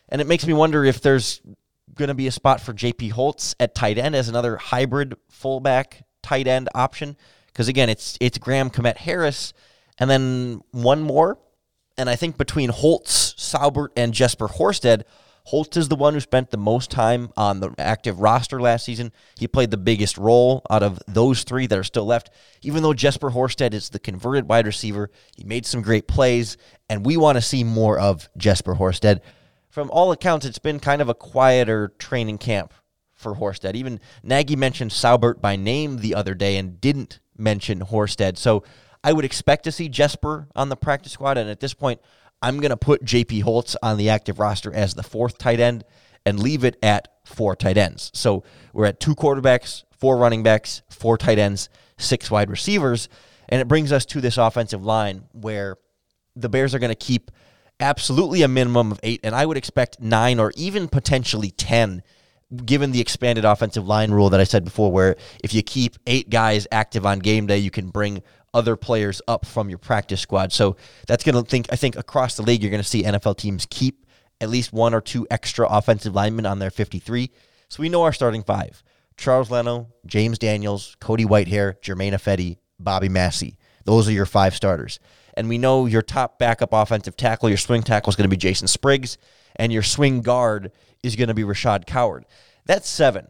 And 0.09 0.21
it 0.21 0.27
makes 0.27 0.47
me 0.47 0.53
wonder 0.53 0.85
if 0.85 1.01
there's 1.01 1.41
going 1.95 2.09
to 2.09 2.15
be 2.15 2.27
a 2.27 2.33
spot 2.33 2.61
for 2.61 2.73
JP 2.73 3.13
Holtz 3.13 3.55
at 3.59 3.75
tight 3.75 3.99
end 3.99 4.15
as 4.15 4.29
another 4.29 4.57
hybrid 4.57 5.15
fullback 5.29 6.05
tight 6.23 6.47
end 6.47 6.69
option. 6.75 7.17
Because 7.47 7.69
again, 7.69 7.89
it's 7.89 8.17
it's 8.21 8.39
Graham 8.39 8.71
Kmet 8.71 8.99
Harris, 8.99 9.53
and 9.99 10.09
then 10.09 10.61
one 10.71 11.03
more. 11.03 11.39
And 11.97 12.09
I 12.09 12.17
think 12.17 12.39
between 12.39 12.71
Holtz, 12.71 13.35
Saubert, 13.35 13.91
and 13.97 14.15
Jesper 14.15 14.49
Horsted, 14.49 15.03
Holtz 15.45 15.77
is 15.77 15.89
the 15.89 15.97
one 15.97 16.15
who 16.15 16.21
spent 16.21 16.51
the 16.51 16.57
most 16.57 16.91
time 16.91 17.33
on 17.37 17.61
the 17.61 17.75
active 17.77 18.21
roster 18.21 18.61
last 18.61 18.85
season. 18.85 19.13
He 19.37 19.49
played 19.49 19.71
the 19.71 19.77
biggest 19.77 20.17
role 20.17 20.63
out 20.71 20.83
of 20.83 21.01
those 21.09 21.43
three 21.43 21.67
that 21.67 21.79
are 21.79 21.85
still 21.85 22.05
left. 22.05 22.31
Even 22.63 22.83
though 22.83 22.95
Jesper 22.95 23.31
Horsted 23.31 23.75
is 23.75 23.91
the 23.91 23.99
converted 23.99 24.49
wide 24.49 24.67
receiver, 24.67 25.11
he 25.37 25.45
made 25.45 25.67
some 25.67 25.83
great 25.83 26.07
plays, 26.07 26.57
and 26.89 27.05
we 27.05 27.17
want 27.17 27.37
to 27.37 27.43
see 27.43 27.65
more 27.65 27.99
of 27.99 28.29
Jesper 28.37 28.77
Horsted. 28.77 29.21
From 29.69 29.91
all 29.91 30.13
accounts, 30.13 30.47
it's 30.47 30.59
been 30.59 30.79
kind 30.79 31.03
of 31.03 31.09
a 31.09 31.15
quieter 31.15 31.93
training 31.99 32.39
camp 32.39 32.73
for 33.15 33.35
Horsted. 33.35 33.75
Even 33.75 34.01
Nagy 34.23 34.55
mentioned 34.55 34.93
Saubert 34.93 35.41
by 35.41 35.57
name 35.57 35.99
the 35.99 36.15
other 36.15 36.35
day 36.35 36.57
and 36.57 36.81
didn't 36.81 37.19
mention 37.37 37.81
Horsted. 37.81 38.37
So 38.37 38.63
I 39.05 39.13
would 39.13 39.25
expect 39.25 39.65
to 39.65 39.73
see 39.73 39.89
Jesper 39.89 40.49
on 40.55 40.69
the 40.69 40.77
practice 40.77 41.13
squad. 41.13 41.39
And 41.39 41.51
at 41.51 41.61
this 41.61 41.75
point, 41.75 42.01
I'm 42.41 42.59
going 42.59 42.71
to 42.71 42.77
put 42.77 43.05
JP 43.05 43.43
Holtz 43.43 43.77
on 43.83 43.97
the 43.97 44.09
active 44.09 44.39
roster 44.39 44.73
as 44.73 44.95
the 44.95 45.03
fourth 45.03 45.39
tight 45.39 45.61
end 45.61 45.85
and 46.25 46.41
leave 46.41 46.65
it 46.65 46.77
at 46.83 47.09
four 47.25 47.57
tight 47.57 47.77
ends. 47.77 48.11
So 48.15 48.45
we're 48.73 48.87
at 48.87 49.01
two 49.01 49.15
quarterbacks, 49.15 49.85
four 49.91 50.17
running 50.17 50.43
backs, 50.43 50.83
four 50.89 51.19
tight 51.19 51.39
ends, 51.39 51.69
six 51.99 52.31
wide 52.31 52.51
receivers. 52.51 53.09
And 53.49 53.61
it 53.61 53.69
brings 53.69 53.93
us 53.93 54.05
to 54.07 54.21
this 54.21 54.39
offensive 54.39 54.85
line 54.85 55.25
where 55.33 55.77
the 56.37 56.49
Bears 56.49 56.75
are 56.75 56.79
going 56.79 56.91
to 56.91 56.95
keep 56.95 57.31
absolutely 57.81 58.43
a 58.43 58.49
minimum 58.49 58.93
of 58.93 59.01
eight, 59.03 59.21
and 59.25 59.35
I 59.35 59.45
would 59.45 59.57
expect 59.57 60.01
nine 60.01 60.39
or 60.39 60.53
even 60.57 60.89
potentially 60.89 61.51
10 61.51 62.03
given 62.65 62.93
the 62.93 63.01
expanded 63.01 63.45
offensive 63.45 63.87
line 63.87 64.11
rule 64.11 64.31
that 64.31 64.41
I 64.41 64.45
said 64.45 64.65
before, 64.65 64.93
where 64.93 65.17
if 65.43 65.55
you 65.55 65.63
keep 65.63 65.97
eight 66.07 66.29
guys 66.29 66.67
active 66.71 67.07
on 67.07 67.19
game 67.19 67.47
day, 67.47 67.59
you 67.59 67.71
can 67.71 67.89
bring 67.89 68.23
other 68.55 68.77
players 68.77 69.23
up 69.29 69.47
from 69.47 69.69
your 69.69 69.79
practice 69.79 70.21
squad. 70.21 70.53
So 70.53 70.77
that's 71.07 71.25
going 71.25 71.35
to 71.35 71.49
think 71.49 71.67
I 71.73 71.77
think 71.77 71.97
across 71.97 72.37
the 72.37 72.43
league 72.43 72.63
you're 72.63 72.71
going 72.71 72.83
to 72.83 72.89
see 72.89 73.03
NFL 73.03 73.39
teams 73.39 73.67
keep 73.71 74.07
at 74.41 74.51
least 74.51 74.73
one 74.73 74.95
or 74.95 75.01
two 75.01 75.27
extra 75.31 75.67
offensive 75.69 76.15
linemen 76.15 76.47
on 76.47 76.59
their 76.59 76.71
53. 76.71 77.31
So 77.69 77.81
we 77.81 77.89
know 77.89 78.03
our 78.03 78.13
starting 78.13 78.43
five: 78.43 78.83
Charles 79.17 79.51
Leno, 79.51 79.89
James 80.07 80.39
Daniels, 80.39 80.97
Cody 81.01 81.25
Whitehair, 81.25 81.81
Germain 81.81 82.13
Ifedi, 82.13 82.59
Bobby 82.79 83.09
Massie. 83.09 83.57
Those 83.85 84.09
are 84.09 84.13
your 84.13 84.27
five 84.27 84.55
starters. 84.55 85.01
And 85.35 85.49
we 85.49 85.59
know 85.59 85.87
your 85.87 86.03
top 86.03 86.39
backup 86.39 86.73
offensive 86.73 87.17
tackle, 87.17 87.49
your 87.49 87.59
swing 87.59 87.83
tackle 87.83 88.11
is 88.11 88.17
going 88.17 88.29
to 88.29 88.35
be 88.35 88.37
Jason 88.37 88.69
Spriggs, 88.69 89.17
and 89.57 89.73
your 89.73 89.83
swing 89.83 90.21
guard 90.21 90.73
is 91.03 91.17
going 91.17 91.29
to 91.29 91.35
be 91.35 91.43
Rashaad 91.43 91.87
Coward. 91.87 92.27
That's 92.67 92.89
seven. 92.89 93.29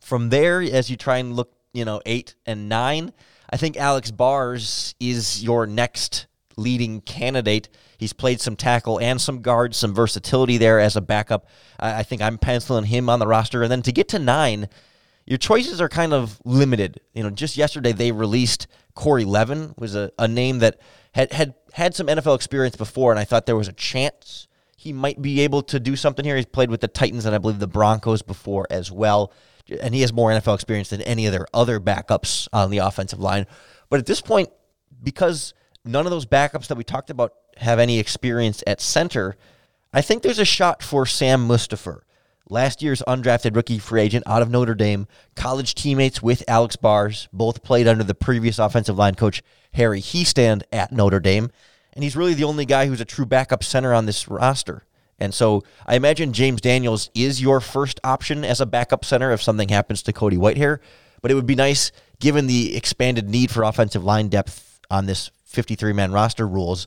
From 0.00 0.30
there, 0.30 0.60
as 0.62 0.90
you 0.90 0.96
try 0.96 1.18
and 1.18 1.34
look, 1.34 1.52
you 1.72 1.84
know, 1.84 2.00
eight 2.06 2.34
and 2.46 2.68
nine, 2.68 3.12
I 3.50 3.56
think 3.56 3.76
Alex 3.76 4.12
Bars 4.12 4.94
is 5.00 5.42
your 5.42 5.66
next 5.66 6.28
leading 6.56 7.00
candidate. 7.00 7.68
He's 7.98 8.12
played 8.12 8.40
some 8.40 8.54
tackle 8.54 9.00
and 9.00 9.20
some 9.20 9.42
guard, 9.42 9.74
some 9.74 9.92
versatility 9.92 10.56
there 10.56 10.78
as 10.78 10.96
a 10.96 11.00
backup. 11.00 11.46
I 11.78 12.04
think 12.04 12.22
I'm 12.22 12.38
penciling 12.38 12.84
him 12.84 13.08
on 13.08 13.18
the 13.18 13.26
roster. 13.26 13.62
And 13.62 13.70
then 13.70 13.82
to 13.82 13.92
get 13.92 14.08
to 14.08 14.18
nine, 14.18 14.68
your 15.26 15.38
choices 15.38 15.80
are 15.80 15.88
kind 15.88 16.12
of 16.12 16.40
limited. 16.44 17.00
You 17.12 17.24
know, 17.24 17.30
just 17.30 17.56
yesterday 17.56 17.92
they 17.92 18.12
released 18.12 18.68
Corey 18.94 19.24
Levin, 19.24 19.74
was 19.76 19.96
a, 19.96 20.12
a 20.18 20.28
name 20.28 20.60
that 20.60 20.78
had, 21.12 21.32
had 21.32 21.54
had 21.72 21.94
some 21.94 22.06
NFL 22.06 22.36
experience 22.36 22.76
before, 22.76 23.10
and 23.10 23.18
I 23.18 23.24
thought 23.24 23.46
there 23.46 23.56
was 23.56 23.68
a 23.68 23.72
chance 23.72 24.46
he 24.76 24.92
might 24.92 25.20
be 25.20 25.40
able 25.40 25.62
to 25.64 25.78
do 25.78 25.94
something 25.94 26.24
here. 26.24 26.36
He's 26.36 26.46
played 26.46 26.70
with 26.70 26.80
the 26.80 26.88
Titans 26.88 27.26
and 27.26 27.34
I 27.34 27.38
believe 27.38 27.58
the 27.58 27.66
Broncos 27.66 28.22
before 28.22 28.66
as 28.70 28.90
well 28.90 29.32
and 29.80 29.94
he 29.94 30.00
has 30.00 30.12
more 30.12 30.30
NFL 30.30 30.54
experience 30.54 30.90
than 30.90 31.02
any 31.02 31.26
of 31.26 31.32
their 31.32 31.46
other 31.54 31.80
backups 31.80 32.48
on 32.52 32.70
the 32.70 32.78
offensive 32.78 33.20
line. 33.20 33.46
But 33.88 34.00
at 34.00 34.06
this 34.06 34.20
point, 34.20 34.48
because 35.02 35.54
none 35.84 36.06
of 36.06 36.10
those 36.10 36.26
backups 36.26 36.68
that 36.68 36.76
we 36.76 36.84
talked 36.84 37.10
about 37.10 37.32
have 37.56 37.78
any 37.78 37.98
experience 37.98 38.62
at 38.66 38.80
center, 38.80 39.36
I 39.92 40.02
think 40.02 40.22
there's 40.22 40.38
a 40.38 40.44
shot 40.44 40.82
for 40.82 41.06
Sam 41.06 41.46
Mustipher. 41.48 42.02
Last 42.48 42.82
year's 42.82 43.02
undrafted 43.06 43.54
rookie 43.54 43.78
free 43.78 44.02
agent 44.02 44.24
out 44.26 44.42
of 44.42 44.50
Notre 44.50 44.74
Dame, 44.74 45.06
college 45.36 45.74
teammates 45.74 46.20
with 46.20 46.42
Alex 46.48 46.74
Bars, 46.74 47.28
both 47.32 47.62
played 47.62 47.86
under 47.86 48.02
the 48.02 48.14
previous 48.14 48.58
offensive 48.58 48.98
line 48.98 49.14
coach 49.14 49.42
Harry 49.74 50.00
Hiestand 50.00 50.62
at 50.72 50.90
Notre 50.90 51.20
Dame, 51.20 51.50
and 51.92 52.02
he's 52.02 52.16
really 52.16 52.34
the 52.34 52.44
only 52.44 52.64
guy 52.64 52.86
who's 52.86 53.00
a 53.00 53.04
true 53.04 53.26
backup 53.26 53.62
center 53.62 53.94
on 53.94 54.06
this 54.06 54.26
roster. 54.26 54.84
And 55.20 55.34
so 55.34 55.62
I 55.86 55.96
imagine 55.96 56.32
James 56.32 56.60
Daniels 56.60 57.10
is 57.14 57.40
your 57.40 57.60
first 57.60 58.00
option 58.02 58.44
as 58.44 58.60
a 58.60 58.66
backup 58.66 59.04
center 59.04 59.32
if 59.32 59.42
something 59.42 59.68
happens 59.68 60.02
to 60.04 60.12
Cody 60.12 60.36
Whitehair. 60.36 60.78
But 61.22 61.30
it 61.30 61.34
would 61.34 61.46
be 61.46 61.54
nice, 61.54 61.92
given 62.18 62.46
the 62.46 62.74
expanded 62.74 63.28
need 63.28 63.50
for 63.50 63.62
offensive 63.62 64.02
line 64.02 64.28
depth 64.28 64.80
on 64.90 65.06
this 65.06 65.30
53 65.44 65.92
man 65.92 66.12
roster 66.12 66.46
rules. 66.46 66.86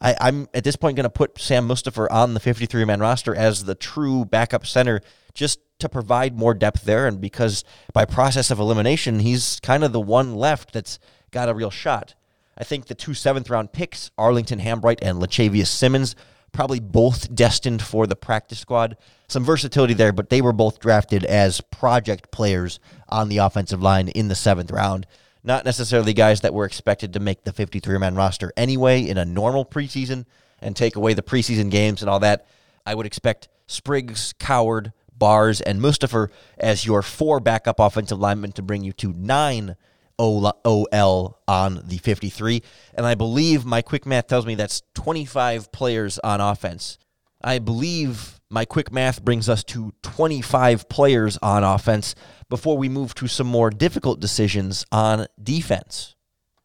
I, 0.00 0.28
am 0.28 0.48
at 0.54 0.64
this 0.64 0.76
point 0.76 0.96
going 0.96 1.04
to 1.04 1.10
put 1.10 1.38
Sam 1.38 1.68
Mustipher 1.68 2.08
on 2.10 2.34
the 2.34 2.40
53 2.40 2.84
man 2.84 3.00
roster 3.00 3.34
as 3.34 3.64
the 3.64 3.74
true 3.74 4.24
backup 4.24 4.66
center 4.66 5.00
just 5.34 5.60
to 5.78 5.88
provide 5.88 6.36
more 6.36 6.54
depth 6.54 6.84
there. 6.84 7.06
And 7.06 7.20
because 7.20 7.64
by 7.92 8.04
process 8.04 8.50
of 8.50 8.58
elimination, 8.58 9.20
he's 9.20 9.60
kind 9.60 9.84
of 9.84 9.92
the 9.92 10.00
one 10.00 10.34
left 10.34 10.72
that's 10.72 10.98
got 11.30 11.48
a 11.48 11.54
real 11.54 11.70
shot. 11.70 12.14
I 12.56 12.64
think 12.64 12.86
the 12.86 12.94
two 12.94 13.14
seventh 13.14 13.50
round 13.50 13.72
picks, 13.72 14.10
Arlington 14.18 14.60
Hambright 14.60 14.98
and 15.02 15.20
Lachavious 15.20 15.68
Simmons, 15.68 16.16
probably 16.52 16.80
both 16.80 17.34
destined 17.34 17.82
for 17.82 18.06
the 18.06 18.16
practice 18.16 18.58
squad. 18.58 18.96
Some 19.28 19.44
versatility 19.44 19.94
there, 19.94 20.12
but 20.12 20.30
they 20.30 20.40
were 20.40 20.52
both 20.52 20.80
drafted 20.80 21.24
as 21.24 21.60
project 21.60 22.30
players 22.30 22.80
on 23.08 23.28
the 23.28 23.38
offensive 23.38 23.82
line 23.82 24.08
in 24.08 24.28
the 24.28 24.34
seventh 24.34 24.70
round. 24.70 25.06
Not 25.44 25.64
necessarily 25.64 26.12
guys 26.12 26.40
that 26.40 26.54
were 26.54 26.64
expected 26.64 27.12
to 27.12 27.20
make 27.20 27.44
the 27.44 27.52
53 27.52 27.98
man 27.98 28.14
roster 28.14 28.52
anyway 28.56 29.02
in 29.02 29.18
a 29.18 29.24
normal 29.24 29.64
preseason 29.64 30.26
and 30.60 30.74
take 30.74 30.96
away 30.96 31.14
the 31.14 31.22
preseason 31.22 31.70
games 31.70 32.02
and 32.02 32.10
all 32.10 32.20
that. 32.20 32.46
I 32.84 32.94
would 32.94 33.06
expect 33.06 33.48
Spriggs, 33.66 34.34
Coward, 34.38 34.92
Bars, 35.16 35.60
and 35.60 35.80
Mustipher 35.80 36.28
as 36.58 36.86
your 36.86 37.02
four 37.02 37.40
backup 37.40 37.78
offensive 37.78 38.18
linemen 38.18 38.52
to 38.52 38.62
bring 38.62 38.82
you 38.82 38.92
to 38.94 39.12
nine 39.12 39.76
OL 40.18 41.38
on 41.46 41.82
the 41.84 41.98
53. 41.98 42.62
And 42.94 43.06
I 43.06 43.14
believe 43.14 43.64
my 43.64 43.82
quick 43.82 44.06
math 44.06 44.26
tells 44.26 44.46
me 44.46 44.54
that's 44.54 44.82
25 44.94 45.72
players 45.72 46.18
on 46.20 46.40
offense. 46.40 46.98
I 47.42 47.58
believe 47.58 48.40
my 48.50 48.64
quick 48.64 48.90
math 48.92 49.24
brings 49.24 49.48
us 49.48 49.62
to 49.64 49.92
25 50.02 50.88
players 50.88 51.38
on 51.42 51.64
offense 51.64 52.14
before 52.48 52.78
we 52.78 52.88
move 52.88 53.14
to 53.16 53.28
some 53.28 53.46
more 53.46 53.70
difficult 53.70 54.20
decisions 54.20 54.84
on 54.90 55.26
defense. 55.42 56.14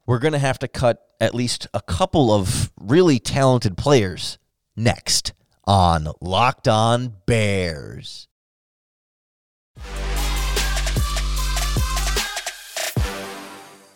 We're 0.05 0.19
going 0.19 0.33
to 0.33 0.39
have 0.39 0.59
to 0.59 0.67
cut 0.67 1.05
at 1.19 1.35
least 1.35 1.67
a 1.73 1.81
couple 1.81 2.31
of 2.31 2.71
really 2.79 3.19
talented 3.19 3.77
players 3.77 4.37
next 4.75 5.33
on 5.65 6.09
Locked 6.19 6.67
On 6.67 7.15
Bears. 7.25 8.27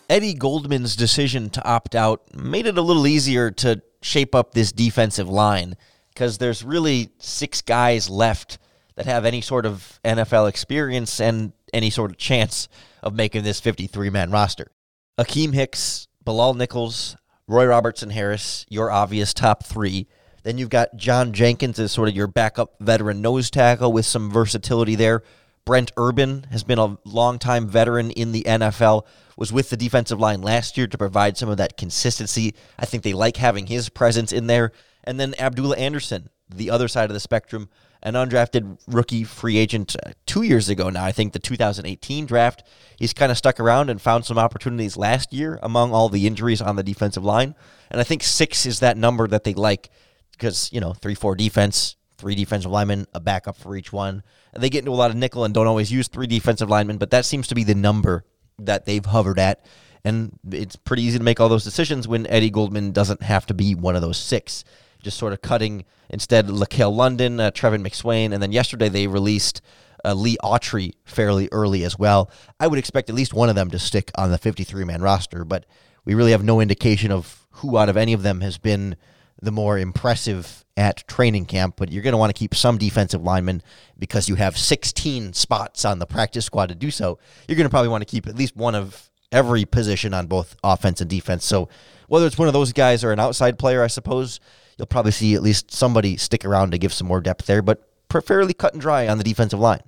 Eddie 0.08 0.34
Goldman's 0.34 0.96
decision 0.96 1.50
to 1.50 1.64
opt 1.66 1.94
out 1.94 2.34
made 2.34 2.66
it 2.66 2.78
a 2.78 2.82
little 2.82 3.06
easier 3.06 3.50
to 3.50 3.82
shape 4.00 4.34
up 4.34 4.54
this 4.54 4.72
defensive 4.72 5.28
line 5.28 5.76
because 6.14 6.38
there's 6.38 6.64
really 6.64 7.10
six 7.18 7.60
guys 7.60 8.08
left 8.08 8.58
that 8.96 9.06
have 9.06 9.24
any 9.24 9.40
sort 9.40 9.66
of 9.66 10.00
NFL 10.04 10.48
experience 10.48 11.20
and 11.20 11.52
any 11.72 11.90
sort 11.90 12.10
of 12.10 12.16
chance 12.16 12.68
of 13.02 13.14
making 13.14 13.44
this 13.44 13.60
53 13.60 14.10
man 14.10 14.30
roster. 14.30 14.70
Akiem 15.18 15.52
Hicks, 15.52 16.08
Bilal 16.24 16.54
Nichols, 16.54 17.16
Roy 17.46 17.66
Robertson 17.66 18.10
Harris, 18.10 18.64
your 18.68 18.90
obvious 18.90 19.34
top 19.34 19.64
three. 19.64 20.06
Then 20.42 20.58
you've 20.58 20.70
got 20.70 20.96
John 20.96 21.32
Jenkins 21.32 21.78
as 21.78 21.92
sort 21.92 22.08
of 22.08 22.16
your 22.16 22.26
backup 22.26 22.74
veteran 22.80 23.20
nose 23.20 23.50
tackle 23.50 23.92
with 23.92 24.06
some 24.06 24.30
versatility 24.30 24.94
there. 24.94 25.22
Brent 25.64 25.92
Urban 25.96 26.46
has 26.50 26.64
been 26.64 26.78
a 26.78 26.96
longtime 27.04 27.68
veteran 27.68 28.10
in 28.10 28.32
the 28.32 28.42
NFL, 28.44 29.04
was 29.38 29.52
with 29.52 29.70
the 29.70 29.76
defensive 29.76 30.18
line 30.18 30.42
last 30.42 30.76
year 30.76 30.88
to 30.88 30.98
provide 30.98 31.36
some 31.36 31.48
of 31.48 31.58
that 31.58 31.76
consistency. 31.76 32.54
I 32.76 32.86
think 32.86 33.04
they 33.04 33.12
like 33.12 33.36
having 33.36 33.68
his 33.68 33.88
presence 33.88 34.32
in 34.32 34.48
there. 34.48 34.72
And 35.04 35.18
then 35.18 35.34
Abdullah 35.38 35.76
Anderson, 35.76 36.28
the 36.52 36.70
other 36.70 36.88
side 36.88 37.08
of 37.08 37.14
the 37.14 37.20
spectrum, 37.20 37.68
an 38.02 38.14
undrafted 38.14 38.78
rookie 38.88 39.22
free 39.22 39.56
agent 39.56 39.94
uh, 40.04 40.10
two 40.26 40.42
years 40.42 40.68
ago 40.68 40.90
now. 40.90 41.04
I 41.04 41.12
think 41.12 41.32
the 41.32 41.38
2018 41.38 42.26
draft. 42.26 42.64
He's 42.98 43.12
kind 43.12 43.30
of 43.30 43.38
stuck 43.38 43.60
around 43.60 43.90
and 43.90 44.02
found 44.02 44.24
some 44.24 44.38
opportunities 44.38 44.96
last 44.96 45.32
year 45.32 45.60
among 45.62 45.92
all 45.92 46.08
the 46.08 46.26
injuries 46.26 46.60
on 46.60 46.74
the 46.74 46.82
defensive 46.82 47.24
line. 47.24 47.54
And 47.92 48.00
I 48.00 48.04
think 48.04 48.24
six 48.24 48.66
is 48.66 48.80
that 48.80 48.96
number 48.96 49.28
that 49.28 49.44
they 49.44 49.54
like 49.54 49.90
because, 50.32 50.68
you 50.72 50.80
know, 50.80 50.94
3 50.94 51.14
4 51.14 51.36
defense, 51.36 51.96
three 52.16 52.34
defensive 52.34 52.72
linemen, 52.72 53.06
a 53.14 53.20
backup 53.20 53.56
for 53.56 53.76
each 53.76 53.92
one. 53.92 54.24
And 54.52 54.62
they 54.62 54.68
get 54.68 54.80
into 54.80 54.90
a 54.90 54.92
lot 54.92 55.10
of 55.10 55.16
nickel 55.16 55.44
and 55.44 55.54
don't 55.54 55.68
always 55.68 55.92
use 55.92 56.08
three 56.08 56.26
defensive 56.26 56.68
linemen, 56.68 56.98
but 56.98 57.10
that 57.12 57.24
seems 57.24 57.46
to 57.48 57.54
be 57.54 57.62
the 57.62 57.76
number 57.76 58.24
that 58.58 58.86
they've 58.86 59.04
hovered 59.04 59.38
at. 59.38 59.64
And 60.04 60.38
it's 60.50 60.76
pretty 60.76 61.02
easy 61.02 61.18
to 61.18 61.24
make 61.24 61.40
all 61.40 61.48
those 61.48 61.64
decisions 61.64 62.06
when 62.06 62.26
Eddie 62.26 62.50
Goldman 62.50 62.92
doesn't 62.92 63.22
have 63.22 63.46
to 63.46 63.54
be 63.54 63.74
one 63.74 63.96
of 63.96 64.02
those 64.02 64.16
six. 64.16 64.64
Just 65.02 65.18
sort 65.18 65.32
of 65.32 65.42
cutting 65.42 65.84
instead 66.08 66.46
LaCale 66.48 66.94
London, 66.94 67.40
uh, 67.40 67.50
Trevin 67.50 67.86
McSwain, 67.86 68.32
and 68.32 68.42
then 68.42 68.52
yesterday 68.52 68.88
they 68.88 69.06
released 69.06 69.60
uh, 70.04 70.14
Lee 70.14 70.36
Autry 70.42 70.94
fairly 71.04 71.48
early 71.52 71.84
as 71.84 71.98
well. 71.98 72.30
I 72.58 72.66
would 72.66 72.78
expect 72.78 73.10
at 73.10 73.16
least 73.16 73.34
one 73.34 73.48
of 73.48 73.54
them 73.54 73.70
to 73.70 73.78
stick 73.78 74.10
on 74.16 74.30
the 74.30 74.38
53 74.38 74.84
man 74.84 75.02
roster, 75.02 75.44
but 75.44 75.66
we 76.04 76.14
really 76.14 76.30
have 76.30 76.44
no 76.44 76.60
indication 76.60 77.10
of 77.10 77.46
who 77.50 77.76
out 77.76 77.88
of 77.88 77.96
any 77.96 78.12
of 78.12 78.22
them 78.22 78.40
has 78.40 78.58
been 78.58 78.96
the 79.40 79.52
more 79.52 79.78
impressive 79.78 80.64
at 80.76 81.06
training 81.08 81.46
camp. 81.46 81.74
But 81.76 81.92
you're 81.92 82.02
going 82.02 82.12
to 82.12 82.18
want 82.18 82.34
to 82.34 82.38
keep 82.38 82.54
some 82.54 82.78
defensive 82.78 83.22
linemen 83.22 83.62
because 83.98 84.28
you 84.28 84.36
have 84.36 84.56
16 84.56 85.32
spots 85.32 85.84
on 85.84 85.98
the 85.98 86.06
practice 86.06 86.44
squad 86.44 86.66
to 86.70 86.74
do 86.74 86.90
so. 86.90 87.18
You're 87.46 87.56
going 87.56 87.66
to 87.66 87.70
probably 87.70 87.88
want 87.88 88.02
to 88.02 88.10
keep 88.10 88.26
at 88.26 88.36
least 88.36 88.56
one 88.56 88.74
of 88.74 89.10
every 89.30 89.64
position 89.64 90.14
on 90.14 90.26
both 90.26 90.56
offense 90.64 91.00
and 91.00 91.10
defense. 91.10 91.44
So 91.44 91.68
whether 92.08 92.26
it's 92.26 92.38
one 92.38 92.48
of 92.48 92.54
those 92.54 92.72
guys 92.72 93.04
or 93.04 93.12
an 93.12 93.20
outside 93.20 93.58
player, 93.58 93.82
I 93.82 93.88
suppose 93.88 94.40
you'll 94.76 94.86
probably 94.86 95.12
see 95.12 95.34
at 95.34 95.42
least 95.42 95.70
somebody 95.70 96.16
stick 96.16 96.44
around 96.44 96.72
to 96.72 96.78
give 96.78 96.92
some 96.92 97.06
more 97.06 97.20
depth 97.20 97.46
there. 97.46 97.62
But 97.62 97.84
fairly 98.24 98.54
cut 98.54 98.72
and 98.72 98.80
dry 98.80 99.06
on 99.06 99.18
the 99.18 99.24
defensive 99.24 99.60
line. 99.60 99.82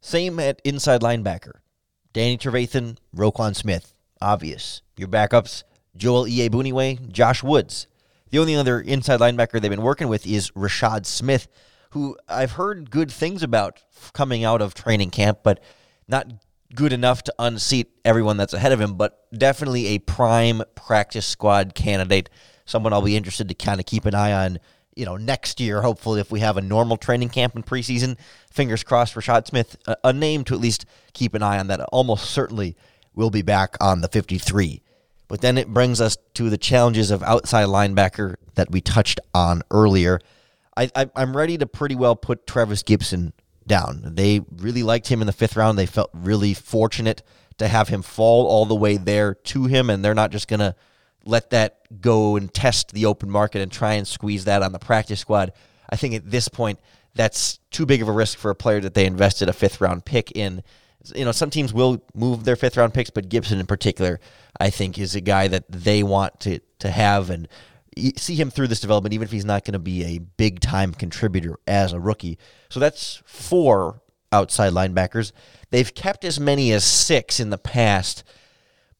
Same 0.00 0.38
at 0.38 0.60
inside 0.64 1.00
linebacker. 1.00 1.52
Danny 2.12 2.38
Trevathan, 2.38 2.96
Roquan 3.14 3.56
Smith. 3.56 3.92
Obvious. 4.20 4.82
Your 4.96 5.08
backups, 5.08 5.64
Joel 5.96 6.26
Iyiegbuniwe, 6.26 7.10
Josh 7.10 7.42
Woods. 7.42 7.86
The 8.30 8.38
only 8.38 8.56
other 8.56 8.80
inside 8.80 9.20
linebacker 9.20 9.60
they've 9.60 9.70
been 9.70 9.82
working 9.82 10.08
with 10.08 10.26
is 10.26 10.50
Rashad 10.50 11.06
Smith, 11.06 11.48
who 11.90 12.16
I've 12.28 12.52
heard 12.52 12.90
good 12.90 13.10
things 13.10 13.42
about 13.42 13.82
coming 14.12 14.44
out 14.44 14.60
of 14.60 14.74
training 14.74 15.10
camp, 15.10 15.40
but 15.42 15.62
not 16.08 16.32
good 16.74 16.92
enough 16.92 17.22
to 17.24 17.34
unseat 17.38 17.90
everyone 18.04 18.36
that's 18.36 18.52
ahead 18.52 18.72
of 18.72 18.80
him, 18.80 18.94
but 18.94 19.26
definitely 19.36 19.86
a 19.88 19.98
prime 19.98 20.62
practice 20.74 21.26
squad 21.26 21.74
candidate. 21.74 22.28
Someone 22.64 22.92
I'll 22.92 23.02
be 23.02 23.16
interested 23.16 23.48
to 23.48 23.54
kind 23.54 23.78
of 23.78 23.86
keep 23.86 24.04
an 24.04 24.14
eye 24.14 24.32
on 24.32 24.58
you 24.96 25.04
know, 25.04 25.16
next 25.16 25.60
year, 25.60 25.82
hopefully, 25.82 26.20
if 26.20 26.32
we 26.32 26.40
have 26.40 26.56
a 26.56 26.62
normal 26.62 26.96
training 26.96 27.28
camp 27.28 27.54
in 27.54 27.62
preseason, 27.62 28.16
fingers 28.50 28.82
crossed, 28.82 29.14
Rashad 29.14 29.46
Smith, 29.46 29.76
a, 29.86 29.96
a 30.04 30.12
name 30.12 30.42
to 30.44 30.54
at 30.54 30.60
least 30.60 30.86
keep 31.12 31.34
an 31.34 31.42
eye 31.42 31.58
on 31.58 31.66
that 31.66 31.80
almost 31.92 32.30
certainly 32.30 32.74
will 33.14 33.30
be 33.30 33.42
back 33.42 33.76
on 33.78 34.00
the 34.00 34.08
53. 34.08 34.82
But 35.28 35.40
then 35.40 35.58
it 35.58 35.68
brings 35.68 36.00
us 36.00 36.16
to 36.34 36.50
the 36.50 36.58
challenges 36.58 37.10
of 37.10 37.22
outside 37.22 37.66
linebacker 37.66 38.36
that 38.54 38.70
we 38.70 38.80
touched 38.80 39.20
on 39.34 39.62
earlier. 39.70 40.20
I, 40.76 40.90
I, 40.94 41.10
I'm 41.16 41.36
ready 41.36 41.58
to 41.58 41.66
pretty 41.66 41.96
well 41.96 42.14
put 42.14 42.46
Trevis 42.46 42.82
Gibson 42.82 43.32
down. 43.66 44.02
They 44.14 44.40
really 44.58 44.82
liked 44.82 45.08
him 45.08 45.20
in 45.20 45.26
the 45.26 45.32
fifth 45.32 45.56
round. 45.56 45.78
They 45.78 45.86
felt 45.86 46.10
really 46.12 46.54
fortunate 46.54 47.22
to 47.58 47.68
have 47.68 47.88
him 47.88 48.02
fall 48.02 48.46
all 48.46 48.66
the 48.66 48.74
way 48.74 48.96
there 48.96 49.34
to 49.34 49.64
him, 49.64 49.90
and 49.90 50.04
they're 50.04 50.14
not 50.14 50.30
just 50.30 50.46
going 50.48 50.60
to 50.60 50.74
let 51.24 51.50
that 51.50 52.00
go 52.00 52.36
and 52.36 52.52
test 52.52 52.92
the 52.92 53.06
open 53.06 53.30
market 53.30 53.60
and 53.60 53.72
try 53.72 53.94
and 53.94 54.06
squeeze 54.06 54.44
that 54.44 54.62
on 54.62 54.72
the 54.72 54.78
practice 54.78 55.20
squad. 55.20 55.52
I 55.90 55.96
think 55.96 56.14
at 56.14 56.30
this 56.30 56.48
point, 56.48 56.78
that's 57.14 57.58
too 57.70 57.86
big 57.86 58.02
of 58.02 58.08
a 58.08 58.12
risk 58.12 58.38
for 58.38 58.50
a 58.50 58.54
player 58.54 58.80
that 58.80 58.94
they 58.94 59.06
invested 59.06 59.48
a 59.48 59.52
fifth 59.52 59.80
round 59.80 60.04
pick 60.04 60.30
in. 60.32 60.62
You 61.14 61.24
know, 61.24 61.32
some 61.32 61.50
teams 61.50 61.72
will 61.72 62.02
move 62.14 62.44
their 62.44 62.56
fifth 62.56 62.76
round 62.76 62.94
picks, 62.94 63.10
but 63.10 63.28
Gibson 63.28 63.60
in 63.60 63.66
particular, 63.66 64.20
I 64.58 64.70
think, 64.70 64.98
is 64.98 65.14
a 65.14 65.20
guy 65.20 65.48
that 65.48 65.64
they 65.70 66.02
want 66.02 66.40
to 66.40 66.60
to 66.78 66.90
have 66.90 67.30
and 67.30 67.48
see 68.16 68.34
him 68.34 68.50
through 68.50 68.68
this 68.68 68.80
development, 68.80 69.14
even 69.14 69.24
if 69.24 69.32
he's 69.32 69.44
not 69.44 69.64
going 69.64 69.72
to 69.72 69.78
be 69.78 70.04
a 70.04 70.18
big 70.18 70.60
time 70.60 70.92
contributor 70.92 71.56
as 71.66 71.92
a 71.92 72.00
rookie. 72.00 72.38
So 72.68 72.80
that's 72.80 73.22
four 73.24 74.02
outside 74.32 74.72
linebackers. 74.72 75.32
They've 75.70 75.94
kept 75.94 76.24
as 76.24 76.38
many 76.38 76.72
as 76.72 76.84
six 76.84 77.40
in 77.40 77.50
the 77.50 77.58
past, 77.58 78.22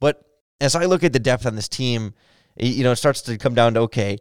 but 0.00 0.22
as 0.60 0.74
I 0.74 0.86
look 0.86 1.04
at 1.04 1.12
the 1.12 1.18
depth 1.18 1.44
on 1.44 1.56
this 1.56 1.68
team, 1.68 2.14
you 2.56 2.84
know, 2.84 2.92
it 2.92 2.96
starts 2.96 3.20
to 3.22 3.36
come 3.36 3.54
down 3.54 3.74
to 3.74 3.80
okay, 3.80 4.18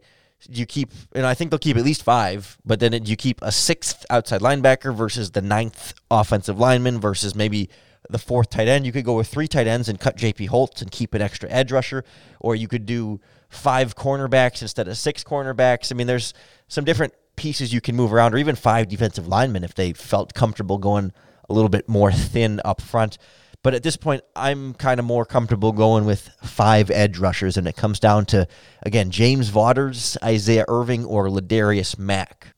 you 0.48 0.66
keep, 0.66 0.92
and 1.14 1.26
I 1.26 1.34
think 1.34 1.50
they'll 1.50 1.58
keep 1.58 1.76
at 1.76 1.84
least 1.84 2.02
five, 2.02 2.56
but 2.64 2.80
then 2.80 2.92
you 3.04 3.16
keep 3.16 3.40
a 3.42 3.50
sixth 3.50 4.04
outside 4.10 4.40
linebacker 4.40 4.94
versus 4.94 5.30
the 5.30 5.42
ninth 5.42 5.94
offensive 6.10 6.58
lineman 6.58 7.00
versus 7.00 7.34
maybe 7.34 7.68
the 8.08 8.18
fourth 8.18 8.50
tight 8.50 8.68
end. 8.68 8.86
You 8.86 8.92
could 8.92 9.04
go 9.04 9.16
with 9.16 9.28
three 9.28 9.48
tight 9.48 9.66
ends 9.66 9.88
and 9.88 9.98
cut 9.98 10.16
JP 10.16 10.48
Holtz 10.48 10.82
and 10.82 10.90
keep 10.90 11.14
an 11.14 11.22
extra 11.22 11.50
edge 11.50 11.72
rusher, 11.72 12.04
or 12.40 12.54
you 12.54 12.68
could 12.68 12.86
do 12.86 13.20
five 13.48 13.96
cornerbacks 13.96 14.62
instead 14.62 14.88
of 14.88 14.96
six 14.96 15.24
cornerbacks. 15.24 15.90
I 15.90 15.94
mean, 15.94 16.06
there's 16.06 16.34
some 16.68 16.84
different 16.84 17.14
pieces 17.36 17.72
you 17.72 17.80
can 17.80 17.96
move 17.96 18.12
around, 18.12 18.34
or 18.34 18.38
even 18.38 18.56
five 18.56 18.88
defensive 18.88 19.26
linemen 19.28 19.64
if 19.64 19.74
they 19.74 19.92
felt 19.92 20.34
comfortable 20.34 20.78
going 20.78 21.12
a 21.48 21.52
little 21.52 21.68
bit 21.68 21.88
more 21.88 22.12
thin 22.12 22.60
up 22.64 22.80
front. 22.80 23.18
But 23.66 23.74
at 23.74 23.82
this 23.82 23.96
point, 23.96 24.22
I'm 24.36 24.74
kind 24.74 25.00
of 25.00 25.06
more 25.06 25.24
comfortable 25.24 25.72
going 25.72 26.04
with 26.04 26.30
five 26.44 26.88
edge 26.88 27.18
rushers, 27.18 27.56
and 27.56 27.66
it 27.66 27.74
comes 27.74 27.98
down 27.98 28.24
to, 28.26 28.46
again, 28.84 29.10
James 29.10 29.48
Vaughters, 29.48 30.16
Isaiah 30.22 30.64
Irving, 30.68 31.04
or 31.04 31.26
Ladarius 31.26 31.98
Mack. 31.98 32.54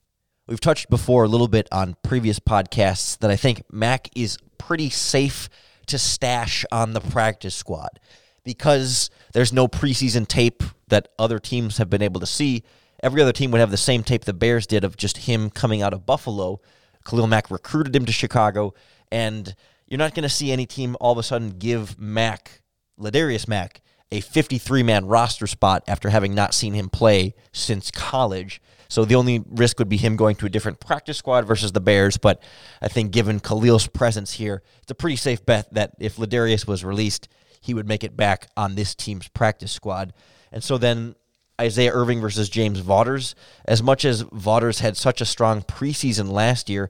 We've 0.47 0.61
touched 0.61 0.91
before 0.91 1.25
a 1.25 1.27
little 1.27 1.49
bit 1.49 1.67
on 1.73 1.97
previous 2.03 2.39
podcasts 2.39 3.17
that 3.21 3.31
I 3.31 3.37
think 3.37 3.63
Mack 3.73 4.11
is 4.15 4.37
pretty 4.59 4.91
safe 4.91 5.49
to 5.87 5.97
stash 5.97 6.67
on 6.71 6.93
the 6.93 7.01
practice 7.01 7.55
squad 7.55 8.01
because 8.45 9.09
there's 9.33 9.51
no 9.51 9.67
preseason 9.67 10.29
tape 10.29 10.63
that 10.89 11.09
other 11.19 11.39
teams 11.39 11.79
have 11.79 11.89
been 11.89 12.03
able 12.03 12.21
to 12.21 12.27
see. 12.27 12.65
Every 13.03 13.23
other 13.23 13.33
team 13.33 13.51
would 13.53 13.61
have 13.61 13.71
the 13.71 13.79
same 13.79 14.03
tape 14.03 14.27
the 14.27 14.35
Bears 14.35 14.67
did 14.67 14.85
of 14.85 14.99
just 14.99 15.17
him 15.17 15.49
coming 15.49 15.81
out 15.81 15.95
of 15.95 16.05
Buffalo. 16.05 16.61
Khalil 17.07 17.29
Mack 17.29 17.51
recruited 17.51 17.97
him 17.97 18.05
to 18.05 18.13
Chicago, 18.13 18.75
and 19.11 19.55
you're 19.89 19.99
not 19.99 20.15
going 20.15 20.23
to 20.23 20.29
see 20.29 20.53
any 20.53 20.67
team 20.67 20.97
all 21.01 21.13
of 21.13 21.19
a 21.19 21.23
sudden 21.23 21.51
give 21.51 21.99
Mack, 21.99 22.63
Ladarius 23.01 23.49
Mack, 23.49 23.81
a 24.11 24.21
53 24.21 24.83
man 24.83 25.07
roster 25.07 25.47
spot 25.47 25.83
after 25.87 26.11
having 26.11 26.35
not 26.35 26.55
seen 26.55 26.75
him 26.75 26.89
play 26.89 27.35
since 27.53 27.91
college. 27.91 28.61
So 28.89 29.05
the 29.05 29.17
only 29.17 29.43
risk 29.47 29.79
would 29.79 29.89
be 29.89 29.99
him 29.99 30.17
going 30.17 30.37
to 30.37 30.47
a 30.47 30.51
different 30.51 30.81
practice 30.81 31.19
squad 31.19 31.47
versus 31.47 31.73
the 31.73 31.81
Bears. 31.81 32.17
But 32.17 32.43
I 32.81 32.89
think 32.89 33.11
given 33.11 33.41
Khalil's 33.41 33.87
presence 33.87 34.35
here, 34.35 34.63
it's 34.83 34.91
a 34.91 34.95
pretty 34.95 35.17
safe 35.17 35.45
bet 35.45 35.73
that 35.75 35.93
if 35.99 36.17
Ladarius 36.17 36.67
was 36.67 36.85
released, 36.85 37.29
he 37.61 37.75
would 37.75 37.87
make 37.87 38.03
it 38.03 38.17
back 38.17 38.49
on 38.57 38.75
this 38.75 38.95
team's 38.95 39.29
practice 39.29 39.73
squad. 39.73 40.15
And 40.53 40.65
so 40.65 40.79
then 40.79 41.15
Isaiah 41.61 41.93
Irving 41.93 42.21
versus 42.21 42.49
James 42.49 42.79
Vaughters. 42.79 43.35
As 43.67 43.83
much 43.83 44.05
as 44.05 44.23
Vaughters 44.23 44.81
had 44.81 44.97
such 44.97 45.21
a 45.21 45.27
strong 45.27 45.63
preseason 45.63 46.31
last 46.31 46.71
year, 46.71 46.89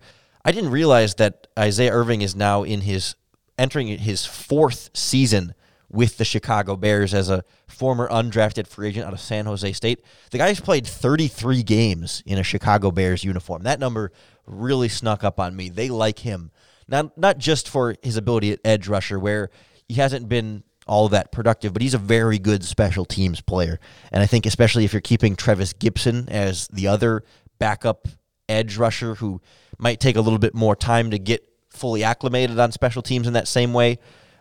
I 0.48 0.50
didn't 0.50 0.70
realize 0.70 1.16
that 1.16 1.46
Isaiah 1.58 1.92
Irving 1.92 2.22
is 2.22 2.34
now 2.34 2.62
in 2.62 2.80
his 2.80 3.16
entering 3.58 3.86
his 3.88 4.24
fourth 4.24 4.88
season 4.94 5.52
with 5.90 6.16
the 6.16 6.24
Chicago 6.24 6.74
Bears 6.74 7.12
as 7.12 7.28
a 7.28 7.44
former 7.66 8.08
undrafted 8.08 8.66
free 8.66 8.88
agent 8.88 9.06
out 9.06 9.12
of 9.12 9.20
San 9.20 9.44
Jose 9.44 9.70
State. 9.74 10.02
The 10.30 10.38
guy's 10.38 10.58
played 10.58 10.86
33 10.86 11.62
games 11.64 12.22
in 12.24 12.38
a 12.38 12.42
Chicago 12.42 12.90
Bears 12.90 13.24
uniform. 13.24 13.64
That 13.64 13.78
number 13.78 14.10
really 14.46 14.88
snuck 14.88 15.22
up 15.22 15.38
on 15.38 15.54
me. 15.54 15.68
They 15.68 15.90
like 15.90 16.20
him. 16.20 16.50
Not 16.88 17.18
not 17.18 17.36
just 17.36 17.68
for 17.68 17.96
his 18.02 18.16
ability 18.16 18.52
at 18.52 18.60
edge 18.64 18.88
rusher 18.88 19.18
where 19.18 19.50
he 19.86 19.96
hasn't 19.96 20.30
been 20.30 20.62
all 20.86 21.10
that 21.10 21.30
productive, 21.30 21.74
but 21.74 21.82
he's 21.82 21.92
a 21.92 21.98
very 21.98 22.38
good 22.38 22.64
special 22.64 23.04
teams 23.04 23.42
player. 23.42 23.78
And 24.10 24.22
I 24.22 24.26
think 24.26 24.46
especially 24.46 24.86
if 24.86 24.94
you're 24.94 25.02
keeping 25.02 25.36
Trevis 25.36 25.74
Gibson 25.74 26.26
as 26.30 26.68
the 26.68 26.86
other 26.86 27.22
backup 27.58 28.08
edge 28.48 28.76
rusher 28.76 29.14
who 29.16 29.40
might 29.78 30.00
take 30.00 30.16
a 30.16 30.20
little 30.20 30.38
bit 30.38 30.54
more 30.54 30.76
time 30.76 31.10
to 31.10 31.18
get 31.18 31.48
fully 31.70 32.02
acclimated 32.02 32.58
on 32.58 32.72
special 32.72 33.02
teams 33.02 33.26
in 33.26 33.32
that 33.34 33.48
same 33.48 33.72
way. 33.72 33.98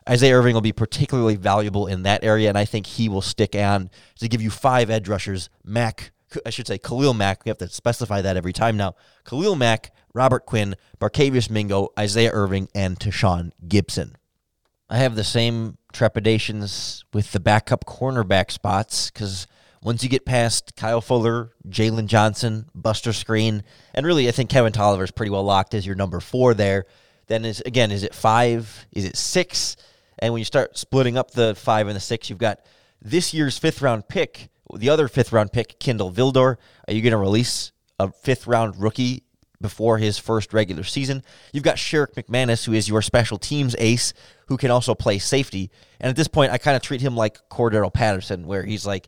Isaiah 0.10 0.36
Irving 0.36 0.54
will 0.54 0.62
be 0.62 0.72
particularly 0.72 1.36
valuable 1.36 1.88
in 1.88 2.04
that 2.04 2.24
area, 2.24 2.50
and 2.50 2.58
I 2.58 2.66
think 2.66 2.86
he 2.86 3.10
will 3.10 3.22
stick 3.22 3.56
on 3.56 3.90
to 4.20 4.28
give 4.28 4.42
you 4.42 4.50
five 4.50 4.90
edge 4.90 5.10
rushers. 5.10 5.50
Mack, 5.66 6.12
I 6.46 6.50
should 6.50 6.68
say 6.68 6.78
Khalil 6.78 7.14
Mack. 7.14 7.44
We 7.44 7.50
have 7.50 7.58
to 7.58 7.68
specify 7.68 8.22
that 8.22 8.38
every 8.38 8.54
time 8.54 8.78
now. 8.78 8.96
Khalil 9.26 9.56
Mack, 9.56 9.94
Robert 10.14 10.46
Quinn, 10.46 10.76
Barkevious 11.00 11.50
Mingo, 11.50 11.90
Isaiah 12.00 12.32
Irving, 12.32 12.70
and 12.74 12.98
Tashaun 12.98 13.52
Gibson. 13.68 14.16
I 14.90 14.98
have 14.98 15.16
the 15.16 15.24
same 15.24 15.78
trepidations 15.92 17.04
with 17.14 17.34
the 17.34 17.40
backup 17.40 17.86
cornerback 17.86 18.52
spots 18.52 19.12
because 19.12 19.48
once 19.82 20.04
you 20.04 20.10
get 20.10 20.26
past 20.26 20.76
Kyle 20.76 21.02
Fuller, 21.02 21.52
Jaylon 21.68 22.08
Johnson, 22.08 22.70
Buster 22.74 23.12
Skrine, 23.12 23.64
and 23.94 24.06
really 24.06 24.28
I 24.28 24.32
think 24.32 24.50
Kevin 24.50 24.74
Toliver 24.74 25.04
is 25.04 25.12
pretty 25.12 25.30
well 25.30 25.44
locked 25.44 25.74
as 25.74 25.86
your 25.86 25.96
number 25.96 26.20
four 26.20 26.54
there. 26.54 26.86
Then 27.28 27.46
is 27.46 27.62
again, 27.62 27.92
is 27.92 28.04
it 28.04 28.16
five? 28.16 28.86
Is 28.92 29.06
it 29.06 29.18
six? 29.18 29.76
And 30.20 30.34
when 30.34 30.40
you 30.40 30.46
start 30.46 30.78
splitting 30.78 31.18
up 31.18 31.32
the 31.32 31.56
five 31.56 31.88
and 31.88 31.96
the 31.96 32.02
six, 32.02 32.30
you've 32.30 32.40
got 32.40 32.60
this 33.02 33.34
year's 33.34 33.58
fifth 33.58 33.82
round 33.82 34.08
pick, 34.08 34.50
the 34.74 34.90
other 34.90 35.08
fifth 35.08 35.32
round 35.32 35.52
pick, 35.52 35.80
Kindle 35.80 36.12
Vildor. 36.12 36.58
Are 36.88 36.94
you 36.94 37.02
going 37.02 37.12
to 37.12 37.18
release 37.18 37.72
a 38.00 38.12
fifth 38.12 38.48
round 38.48 38.82
rookie 38.82 39.24
before 39.62 39.98
his 39.98 40.18
first 40.18 40.54
regular 40.54 40.84
season? 40.84 41.24
You've 41.54 41.64
got 41.64 41.76
Sherrick 41.76 42.16
McManus, 42.16 42.66
who 42.66 42.74
is 42.74 42.90
your 42.90 43.02
special 43.02 43.38
teams 43.38 43.76
ace, 43.78 44.14
who 44.48 44.58
can 44.58 44.72
also 44.72 44.96
play 44.96 45.20
safety. 45.20 45.70
And 46.00 46.10
at 46.10 46.16
this 46.16 46.28
point, 46.28 46.52
I 46.52 46.58
kind 46.58 46.76
of 46.76 46.82
treat 46.82 47.02
him 47.02 47.16
like 47.16 47.50
Cordarrelle 47.50 47.94
Patterson, 47.94 48.48
where 48.48 48.64
he's 48.64 48.86
like 48.86 49.08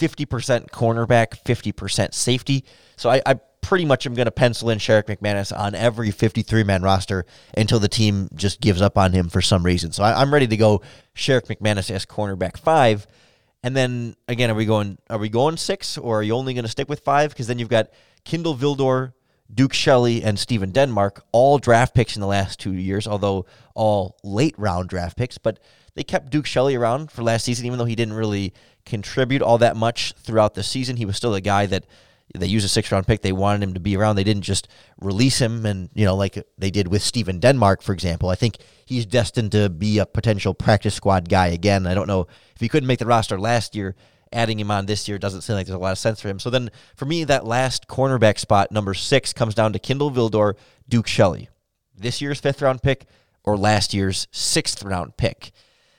50% 0.00 0.70
cornerback, 0.70 1.44
50% 1.44 2.14
safety. 2.14 2.64
So 2.96 3.10
I, 3.10 3.20
I 3.26 3.34
pretty 3.60 3.84
much 3.84 4.06
am 4.06 4.14
going 4.14 4.26
to 4.26 4.32
pencil 4.32 4.70
in 4.70 4.78
Sherrick 4.78 5.04
McManus 5.04 5.56
on 5.56 5.74
every 5.74 6.10
53 6.10 6.64
man 6.64 6.82
roster 6.82 7.26
until 7.56 7.78
the 7.78 7.88
team 7.88 8.28
just 8.34 8.60
gives 8.60 8.80
up 8.80 8.96
on 8.96 9.12
him 9.12 9.28
for 9.28 9.42
some 9.42 9.62
reason. 9.62 9.92
So 9.92 10.02
I, 10.02 10.22
am 10.22 10.32
ready 10.32 10.46
to 10.46 10.56
go 10.56 10.80
Sherrick 11.14 11.46
McManus 11.46 11.90
as 11.90 12.06
cornerback 12.06 12.56
five. 12.56 13.06
And 13.62 13.76
then 13.76 14.16
again, 14.26 14.50
are 14.50 14.54
we 14.54 14.64
going 14.64 14.98
are 15.10 15.18
we 15.18 15.28
going 15.28 15.58
six 15.58 15.98
or 15.98 16.20
are 16.20 16.22
you 16.22 16.34
only 16.34 16.54
going 16.54 16.64
to 16.64 16.70
stick 16.70 16.88
with 16.88 17.00
five? 17.00 17.30
Because 17.30 17.46
then 17.46 17.58
you've 17.58 17.68
got 17.68 17.90
Kindle 18.24 18.56
Vildor, 18.56 19.12
Duke 19.52 19.72
Shelley, 19.72 20.22
and 20.22 20.38
Stephen 20.38 20.70
Denmark, 20.70 21.24
all 21.32 21.58
draft 21.58 21.94
picks 21.94 22.16
in 22.16 22.20
the 22.20 22.26
last 22.26 22.60
two 22.60 22.72
years, 22.72 23.06
although 23.06 23.46
all 23.74 24.16
late 24.22 24.54
round 24.58 24.88
draft 24.88 25.16
picks. 25.16 25.38
But 25.38 25.58
they 25.94 26.04
kept 26.04 26.30
Duke 26.30 26.46
Shelley 26.46 26.76
around 26.76 27.10
for 27.10 27.22
last 27.22 27.44
season, 27.44 27.66
even 27.66 27.78
though 27.78 27.84
he 27.84 27.96
didn't 27.96 28.14
really 28.14 28.54
contribute 28.86 29.42
all 29.42 29.58
that 29.58 29.76
much 29.76 30.14
throughout 30.14 30.54
the 30.54 30.62
season. 30.62 30.96
He 30.96 31.04
was 31.04 31.16
still 31.16 31.34
a 31.34 31.40
guy 31.40 31.66
that 31.66 31.84
they 32.34 32.46
used 32.46 32.64
a 32.64 32.68
six 32.68 32.92
round 32.92 33.06
pick. 33.06 33.22
They 33.22 33.32
wanted 33.32 33.62
him 33.62 33.74
to 33.74 33.80
be 33.80 33.96
around. 33.96 34.16
They 34.16 34.24
didn't 34.24 34.42
just 34.42 34.68
release 35.00 35.40
him 35.40 35.66
and, 35.66 35.90
you 35.94 36.04
know, 36.04 36.14
like 36.14 36.42
they 36.58 36.70
did 36.70 36.88
with 36.88 37.02
Stephen 37.02 37.40
Denmark, 37.40 37.82
for 37.82 37.92
example. 37.92 38.28
I 38.28 38.36
think 38.36 38.58
he's 38.86 39.06
destined 39.06 39.52
to 39.52 39.68
be 39.68 39.98
a 39.98 40.06
potential 40.06 40.54
practice 40.54 40.94
squad 40.94 41.28
guy 41.28 41.48
again. 41.48 41.86
I 41.86 41.94
don't 41.94 42.06
know 42.06 42.28
if 42.54 42.60
he 42.60 42.68
couldn't 42.68 42.86
make 42.86 43.00
the 43.00 43.06
roster 43.06 43.38
last 43.38 43.74
year, 43.74 43.96
adding 44.32 44.58
him 44.60 44.70
on 44.70 44.86
this 44.86 45.08
year 45.08 45.18
doesn't 45.18 45.42
seem 45.42 45.56
like 45.56 45.66
there's 45.66 45.76
a 45.76 45.78
lot 45.78 45.92
of 45.92 45.98
sense 45.98 46.20
for 46.20 46.28
him. 46.28 46.38
So 46.38 46.50
then 46.50 46.70
for 46.96 47.04
me, 47.04 47.24
that 47.24 47.44
last 47.44 47.88
cornerback 47.88 48.38
spot, 48.38 48.70
number 48.70 48.94
six, 48.94 49.32
comes 49.32 49.54
down 49.54 49.72
to 49.72 49.78
Kindle 49.78 50.10
Vildor, 50.10 50.54
Duke 50.88 51.06
Shelley. 51.06 51.48
This 51.96 52.20
year's 52.20 52.40
fifth 52.40 52.62
round 52.62 52.82
pick 52.82 53.06
or 53.44 53.56
last 53.56 53.92
year's 53.92 54.28
sixth 54.30 54.82
round 54.82 55.16
pick. 55.16 55.52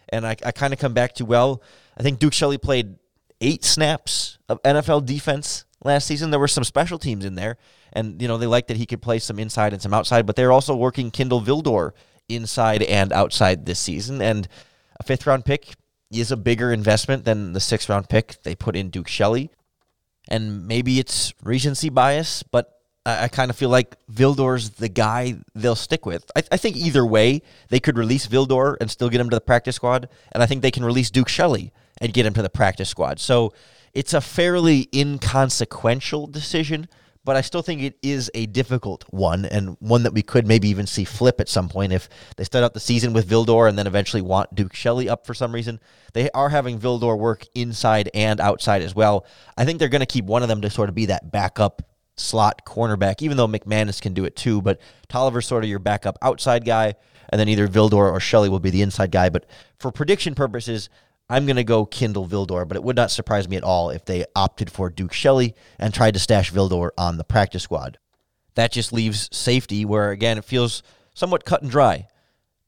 And 0.10 0.26
I, 0.26 0.36
I 0.46 0.52
kind 0.52 0.74
of 0.74 0.80
come 0.80 0.94
back 0.94 1.14
to, 1.16 1.26
well, 1.26 1.62
I 1.98 2.04
think 2.04 2.20
Duke 2.20 2.34
Shelley 2.34 2.58
played 2.58 2.96
eight 3.42 3.64
snaps 3.64 4.38
of 4.48 4.62
NFL 4.64 5.06
defense 5.06 5.66
last 5.84 6.08
season. 6.08 6.32
There 6.32 6.40
were 6.40 6.48
some 6.48 6.64
special 6.64 7.00
teams 7.00 7.26
in 7.26 7.36
there, 7.36 7.58
and 7.94 8.22
you 8.22 8.28
know 8.28 8.38
they 8.38 8.48
liked 8.48 8.68
that 8.70 8.78
he 8.78 8.86
could 8.86 9.02
play 9.02 9.20
some 9.20 9.40
inside 9.40 9.74
and 9.74 9.82
some 9.82 9.94
outside. 9.94 10.26
But 10.26 10.36
they're 10.36 10.52
also 10.52 10.76
working 10.76 11.12
Kindle 11.12 11.42
Vildor 11.42 11.92
inside 12.30 12.84
and 12.84 13.12
outside 13.12 13.66
this 13.66 13.80
season, 13.80 14.22
and 14.22 14.48
a 15.00 15.04
fifth 15.04 15.26
round 15.28 15.46
pick 15.46 15.74
is 16.20 16.32
a 16.32 16.38
bigger 16.38 16.72
investment 16.72 17.26
than 17.26 17.54
the 17.54 17.60
sixth 17.60 17.90
round 17.90 18.10
pick 18.10 18.42
they 18.44 18.56
put 18.56 18.76
in 18.76 18.90
Duke 18.90 19.08
Shelley. 19.08 19.50
And 20.28 20.68
maybe 20.68 21.00
it's 21.00 21.34
recency 21.44 21.90
bias, 21.90 22.44
but 22.44 22.82
I, 23.06 23.24
I 23.24 23.28
kind 23.28 23.50
of 23.50 23.58
feel 23.58 23.70
like 23.70 23.96
Vildor's 24.08 24.72
the 24.72 24.90
guy 24.90 25.36
they'll 25.56 25.76
stick 25.76 26.06
with. 26.06 26.30
I, 26.36 26.44
I, 26.52 26.58
think 26.58 26.76
either 26.76 27.06
way, 27.06 27.42
they 27.70 27.80
could 27.80 27.98
release 27.98 28.28
Vildor 28.28 28.76
and 28.80 28.90
still 28.90 29.10
get 29.10 29.22
him 29.22 29.30
to 29.30 29.36
the 29.36 29.42
practice 29.42 29.76
squad, 29.76 30.10
and 30.32 30.44
I 30.44 30.46
think 30.46 30.62
they 30.62 30.72
can 30.72 30.86
release 30.86 31.10
Duke 31.10 31.30
Shelley 31.30 31.72
and 32.00 32.14
get 32.14 32.26
him 32.26 32.34
to 32.34 32.42
the 32.42 32.50
practice 32.50 32.90
squad. 32.90 33.20
So 33.20 33.54
it's 33.94 34.14
a 34.14 34.22
fairly 34.22 34.90
inconsequential 34.94 36.28
decision, 36.28 36.88
but 37.24 37.36
I 37.36 37.42
still 37.42 37.62
think 37.62 37.82
it 37.82 37.98
is 38.02 38.32
a 38.34 38.48
difficult 38.48 39.06
one 39.10 39.46
and 39.46 39.78
one 39.80 40.04
that 40.04 40.14
we 40.14 40.24
could 40.24 40.48
maybe 40.48 40.70
even 40.70 40.88
see 40.88 41.04
flip 41.04 41.40
at 41.40 41.50
some 41.50 41.70
point 41.70 41.94
if 41.94 42.10
they 42.38 42.44
start 42.44 42.64
out 42.64 42.74
the 42.74 42.80
season 42.80 43.14
with 43.14 43.30
Vildor 43.30 43.70
and 43.70 43.78
then 43.78 43.88
eventually 43.88 44.22
want 44.22 44.54
Duke 44.56 44.74
Shelley 44.74 45.08
up 45.08 45.26
for 45.28 45.34
some 45.34 45.54
reason. 45.54 45.80
They 46.14 46.32
are 46.32 46.50
having 46.50 46.80
Vildor 46.80 47.18
work 47.18 47.46
inside 47.54 48.10
and 48.14 48.40
outside 48.40 48.82
as 48.82 48.96
well. 48.96 49.26
I 49.58 49.66
think 49.66 49.80
they're 49.80 49.90
going 49.90 50.02
to 50.02 50.06
keep 50.06 50.26
one 50.26 50.42
of 50.42 50.50
them 50.50 50.62
to 50.62 50.70
sort 50.70 50.90
of 50.90 50.96
be 50.96 51.08
that 51.08 51.32
backup 51.32 51.84
slot 52.18 52.66
cornerback, 52.66 53.22
even 53.22 53.38
though 53.38 53.48
McManus 53.48 54.02
can 54.02 54.14
do 54.14 54.26
it 54.26 54.36
too. 54.36 54.62
But 54.62 54.80
Toliver's 55.10 55.46
sort 55.46 55.64
of 55.64 55.70
your 55.70 55.80
backup 55.80 56.18
outside 56.22 56.66
guy, 56.66 56.96
and 57.30 57.40
then 57.40 57.50
either 57.50 57.68
Vildor 57.68 58.12
or 58.12 58.20
Shelley 58.20 58.50
will 58.50 58.60
be 58.60 58.72
the 58.72 58.82
inside 58.82 59.12
guy. 59.12 59.30
But 59.30 59.46
for 59.78 59.92
prediction 59.92 60.36
purposes, 60.36 60.90
I'm 61.32 61.46
going 61.46 61.56
to 61.56 61.64
go 61.64 61.86
Kindle 61.86 62.28
Vildor, 62.28 62.68
but 62.68 62.76
it 62.76 62.84
would 62.84 62.98
not 62.98 63.10
surprise 63.10 63.48
me 63.48 63.56
at 63.56 63.64
all 63.64 63.90
if 63.90 64.04
they 64.04 64.26
opted 64.36 64.70
for 64.70 64.90
Duke 64.90 65.14
Shelley 65.14 65.56
and 65.80 65.94
tried 65.94 66.14
to 66.16 66.20
stash 66.20 66.52
Vildor 66.52 66.90
on 66.98 67.16
the 67.16 67.24
practice 67.24 67.64
squad. 67.64 67.98
That 68.56 68.74
just 68.74 68.92
leaves 68.92 69.30
safety, 69.32 69.86
where 69.86 70.12
again 70.12 70.38
it 70.38 70.44
feels 70.44 70.84
somewhat 71.14 71.46
cut 71.46 71.62
and 71.62 71.72
dry. 71.72 72.10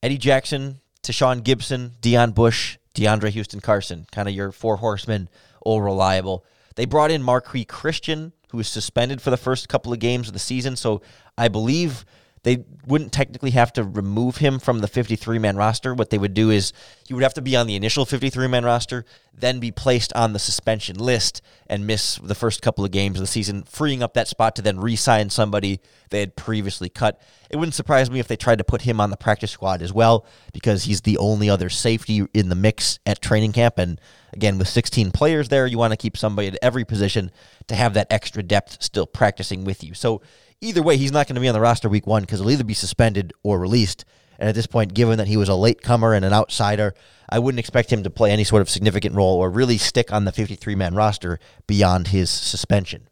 Eddie 0.01 0.17
Jackson, 0.17 0.79
Tashaun 1.03 1.43
Gibson, 1.43 1.91
Deon 2.01 2.33
Bush, 2.33 2.77
DeAndre 2.95 3.31
Houston 3.31 3.59
Carson, 3.59 4.07
kind 4.13 4.29
of 4.29 4.33
your 4.33 4.53
four 4.53 4.77
horsemen, 4.77 5.27
all 5.61 5.81
reliable. 5.81 6.45
They 6.75 6.85
brought 6.85 7.11
in 7.11 7.21
Marqui 7.21 7.67
Christian, 7.67 8.31
who 8.51 8.57
was 8.59 8.69
suspended 8.69 9.21
for 9.21 9.29
the 9.29 9.35
first 9.35 9.67
couple 9.67 9.91
of 9.91 9.99
games 9.99 10.29
of 10.29 10.33
the 10.33 10.39
season, 10.39 10.77
so 10.77 11.01
I 11.37 11.49
believe 11.49 12.05
they 12.43 12.65
wouldn't 12.85 13.13
technically 13.13 13.51
have 13.51 13.71
to 13.73 13.83
remove 13.83 14.37
him 14.37 14.59
from 14.59 14.79
the 14.79 14.87
53 14.87 15.39
man 15.39 15.55
roster. 15.55 15.93
What 15.93 16.09
they 16.09 16.17
would 16.17 16.33
do 16.33 16.49
is 16.49 16.73
he 17.07 17.13
would 17.13 17.23
have 17.23 17.33
to 17.35 17.41
be 17.41 17.55
on 17.55 17.67
the 17.67 17.75
initial 17.75 18.05
53 18.05 18.47
man 18.47 18.65
roster, 18.65 19.05
then 19.33 19.59
be 19.59 19.71
placed 19.71 20.11
on 20.13 20.33
the 20.33 20.39
suspension 20.39 20.97
list 20.97 21.41
and 21.67 21.87
miss 21.87 22.17
the 22.17 22.35
first 22.35 22.61
couple 22.61 22.83
of 22.83 22.91
games 22.91 23.17
of 23.17 23.21
the 23.21 23.27
season, 23.27 23.63
freeing 23.63 24.03
up 24.03 24.13
that 24.13 24.27
spot 24.27 24.57
to 24.57 24.61
then 24.61 24.79
re 24.79 24.97
sign 24.97 25.29
somebody 25.29 25.79
they 26.09 26.19
had 26.19 26.35
previously 26.35 26.89
cut. 26.89 27.21
It 27.49 27.55
wouldn't 27.55 27.75
surprise 27.75 28.11
me 28.11 28.19
if 28.19 28.27
they 28.27 28.35
tried 28.35 28.57
to 28.57 28.63
put 28.63 28.81
him 28.81 28.99
on 28.99 29.09
the 29.09 29.17
practice 29.17 29.51
squad 29.51 29.81
as 29.81 29.93
well, 29.93 30.25
because 30.51 30.83
he's 30.83 31.01
the 31.01 31.17
only 31.17 31.49
other 31.49 31.69
safety 31.69 32.25
in 32.33 32.49
the 32.49 32.55
mix 32.55 32.99
at 33.05 33.21
training 33.21 33.53
camp. 33.53 33.77
And 33.77 34.01
again, 34.33 34.57
with 34.57 34.67
16 34.67 35.11
players 35.11 35.47
there, 35.47 35.65
you 35.65 35.77
want 35.77 35.91
to 35.91 35.97
keep 35.97 36.17
somebody 36.17 36.49
at 36.49 36.57
every 36.61 36.83
position 36.83 37.31
to 37.67 37.75
have 37.75 37.93
that 37.93 38.07
extra 38.11 38.43
depth 38.43 38.83
still 38.83 39.07
practicing 39.07 39.63
with 39.63 39.83
you. 39.83 39.93
So 39.93 40.21
either 40.63 40.81
way, 40.81 40.97
he's 40.97 41.11
not 41.11 41.27
going 41.27 41.35
to 41.35 41.41
be 41.41 41.47
on 41.47 41.53
the 41.53 41.61
roster 41.61 41.89
week 41.89 42.07
one 42.07 42.23
because 42.23 42.39
he'll 42.39 42.49
either 42.49 42.63
be 42.63 42.73
suspended 42.73 43.33
or 43.43 43.59
released. 43.59 44.05
And 44.39 44.49
at 44.49 44.55
this 44.55 44.67
point, 44.67 44.93
given 44.93 45.17
that 45.19 45.27
he 45.27 45.37
was 45.37 45.49
a 45.49 45.55
late 45.55 45.81
comer 45.81 46.13
and 46.13 46.25
an 46.25 46.33
outsider, 46.33 46.95
I 47.29 47.39
wouldn't 47.39 47.59
expect 47.59 47.91
him 47.91 48.03
to 48.03 48.09
play 48.09 48.31
any 48.31 48.43
sort 48.43 48.61
of 48.61 48.69
significant 48.69 49.15
role 49.15 49.37
or 49.37 49.49
really 49.49 49.77
stick 49.77 50.11
on 50.11 50.25
the 50.25 50.31
53 50.31 50.75
man 50.75 50.95
roster 50.95 51.39
beyond 51.67 52.07
his 52.07 52.29
suspension. 52.29 53.07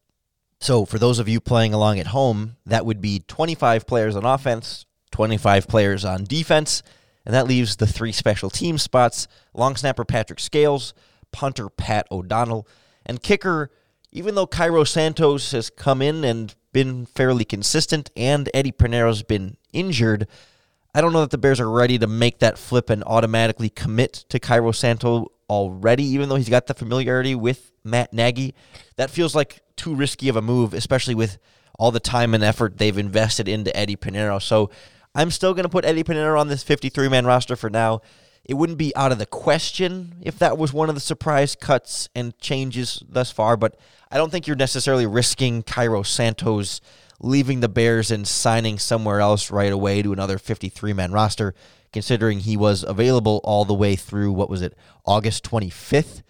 So, 0.60 0.86
for 0.86 1.00
those 1.00 1.20
of 1.20 1.28
you 1.28 1.40
playing 1.40 1.74
along 1.74 2.00
at 2.00 2.08
home, 2.08 2.56
that 2.66 2.86
would 2.86 3.02
be 3.02 3.24
25 3.28 3.88
players 3.88 4.16
on 4.16 4.26
offense, 4.26 4.86
25 5.12 5.68
players 5.68 6.06
on 6.06 6.24
defense, 6.24 6.84
and 7.26 7.34
that 7.34 7.48
leaves 7.48 7.78
the 7.78 7.88
three 7.88 8.12
special 8.12 8.50
team 8.50 8.78
spots 8.78 9.28
long 9.54 9.76
snapper 9.76 10.06
Patrick 10.06 10.40
Scales, 10.40 10.94
punter 11.32 11.70
Pat 11.70 12.08
O'Donnell, 12.12 12.68
and 13.06 13.24
kicker, 13.24 13.72
even 14.12 14.36
though 14.36 14.48
Cairo 14.48 14.84
Santos 14.84 15.52
has 15.52 15.70
come 15.70 16.02
in 16.02 16.24
and 16.24 16.54
been 16.72 17.06
fairly 17.06 17.46
consistent, 17.46 18.10
and 18.16 18.50
Eddie 18.54 18.72
Pineiro's 18.72 19.24
been 19.24 19.58
injured. 19.74 20.28
I 20.94 21.02
don't 21.02 21.14
know 21.14 21.22
that 21.22 21.32
the 21.32 21.38
Bears 21.38 21.60
are 21.60 21.70
ready 21.70 21.98
to 22.00 22.08
make 22.08 22.40
that 22.40 22.58
flip 22.58 22.90
and 22.90 23.04
automatically 23.06 23.70
commit 23.70 24.14
to 24.30 24.40
Cairo 24.40 24.72
Santo 24.72 25.32
already, 25.50 26.04
even 26.04 26.30
though 26.30 26.36
he's 26.36 26.50
got 26.50 26.68
the 26.68 26.74
familiarity 26.74 27.36
with 27.36 27.72
Matt 27.84 28.14
Nagy. 28.14 28.54
That 28.98 29.10
feels 29.10 29.36
like 29.36 29.62
too 29.76 29.96
risky 29.96 30.30
of 30.30 30.36
a 30.36 30.42
move, 30.42 30.74
especially 30.74 31.16
with 31.16 31.38
all 31.80 31.92
the 31.92 32.00
time 32.00 32.34
and 32.34 32.44
effort 32.44 32.78
they've 32.78 32.98
invested 32.98 33.48
into 33.48 33.76
Eddie 33.76 33.96
Pineiro. 33.96 34.42
So 34.42 34.70
I'm 35.16 35.32
still 35.32 35.54
going 35.54 35.64
to 35.64 35.70
put 35.70 35.86
Eddie 35.86 36.04
Pineiro 36.04 36.40
on 36.40 36.48
this 36.48 36.64
53 36.64 37.10
man 37.10 37.26
roster 37.26 37.56
for 37.56 37.70
now. 37.70 38.02
It 38.44 38.56
wouldn't 38.56 38.78
be 38.78 38.96
out 38.96 39.12
of 39.12 39.18
the 39.18 39.26
question 39.26 40.16
if 40.22 40.40
that 40.40 40.58
was 40.58 40.74
one 40.74 40.90
of 40.90 40.96
the 40.96 41.02
surprise 41.02 41.56
cuts 41.56 42.10
and 42.16 42.38
changes 42.40 43.02
thus 43.08 43.32
far, 43.32 43.56
but 43.56 43.78
I 44.12 44.18
don't 44.18 44.30
think 44.30 44.46
you're 44.46 44.58
necessarily 44.58 45.06
risking 45.06 45.64
Cairo 45.64 46.04
Santos 46.04 46.82
leaving 47.22 47.62
the 47.62 47.70
Bears 47.70 48.12
and 48.12 48.28
signing 48.28 48.78
somewhere 48.78 49.22
else 49.22 49.50
right 49.50 49.72
away 49.72 50.02
to 50.02 50.12
another 50.12 50.38
53 50.38 50.92
man 50.92 51.14
roster, 51.14 51.54
considering 51.94 52.40
he 52.40 52.58
was 52.58 52.84
available 52.84 53.40
all 53.46 53.64
the 53.64 53.74
way 53.74 53.96
through, 53.96 54.34
what 54.34 54.50
was 54.50 54.62
it, 54.62 54.76
August 55.06 55.50
25th? 55.50 56.24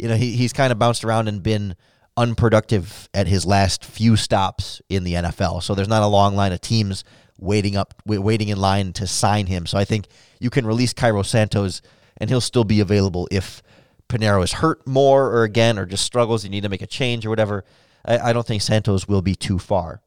You 0.00 0.08
know, 0.08 0.16
he, 0.16 0.32
he's 0.32 0.52
kind 0.52 0.72
of 0.72 0.78
bounced 0.78 1.04
around 1.04 1.28
and 1.28 1.40
been 1.40 1.76
unproductive 2.16 3.08
at 3.14 3.28
his 3.28 3.46
last 3.46 3.84
few 3.84 4.16
stops 4.16 4.82
in 4.88 5.04
the 5.04 5.14
NFL. 5.14 5.62
So 5.62 5.74
there's 5.74 5.88
not 5.88 6.02
a 6.02 6.08
long 6.08 6.34
line 6.34 6.52
of 6.52 6.60
teams 6.60 7.04
waiting 7.38 7.76
up, 7.76 7.94
waiting 8.04 8.48
in 8.48 8.58
line 8.58 8.92
to 8.94 9.06
sign 9.06 9.46
him. 9.46 9.66
So 9.66 9.78
I 9.78 9.84
think 9.84 10.06
you 10.40 10.50
can 10.50 10.66
release 10.66 10.92
Cairo 10.92 11.22
Santos 11.22 11.80
and 12.16 12.28
he'll 12.28 12.40
still 12.40 12.64
be 12.64 12.80
available 12.80 13.28
if 13.30 13.62
Pineiro 14.10 14.42
is 14.42 14.52
hurt 14.52 14.86
more 14.86 15.26
or 15.26 15.44
again 15.44 15.78
or 15.78 15.86
just 15.86 16.04
struggles. 16.04 16.44
You 16.44 16.50
need 16.50 16.62
to 16.62 16.68
make 16.68 16.82
a 16.82 16.86
change 16.86 17.24
or 17.24 17.30
whatever. 17.30 17.64
I, 18.04 18.18
I 18.18 18.32
don't 18.32 18.46
think 18.46 18.62
Santos 18.62 19.08
will 19.08 19.22
be 19.22 19.34
too 19.34 19.58
far. 19.58 20.02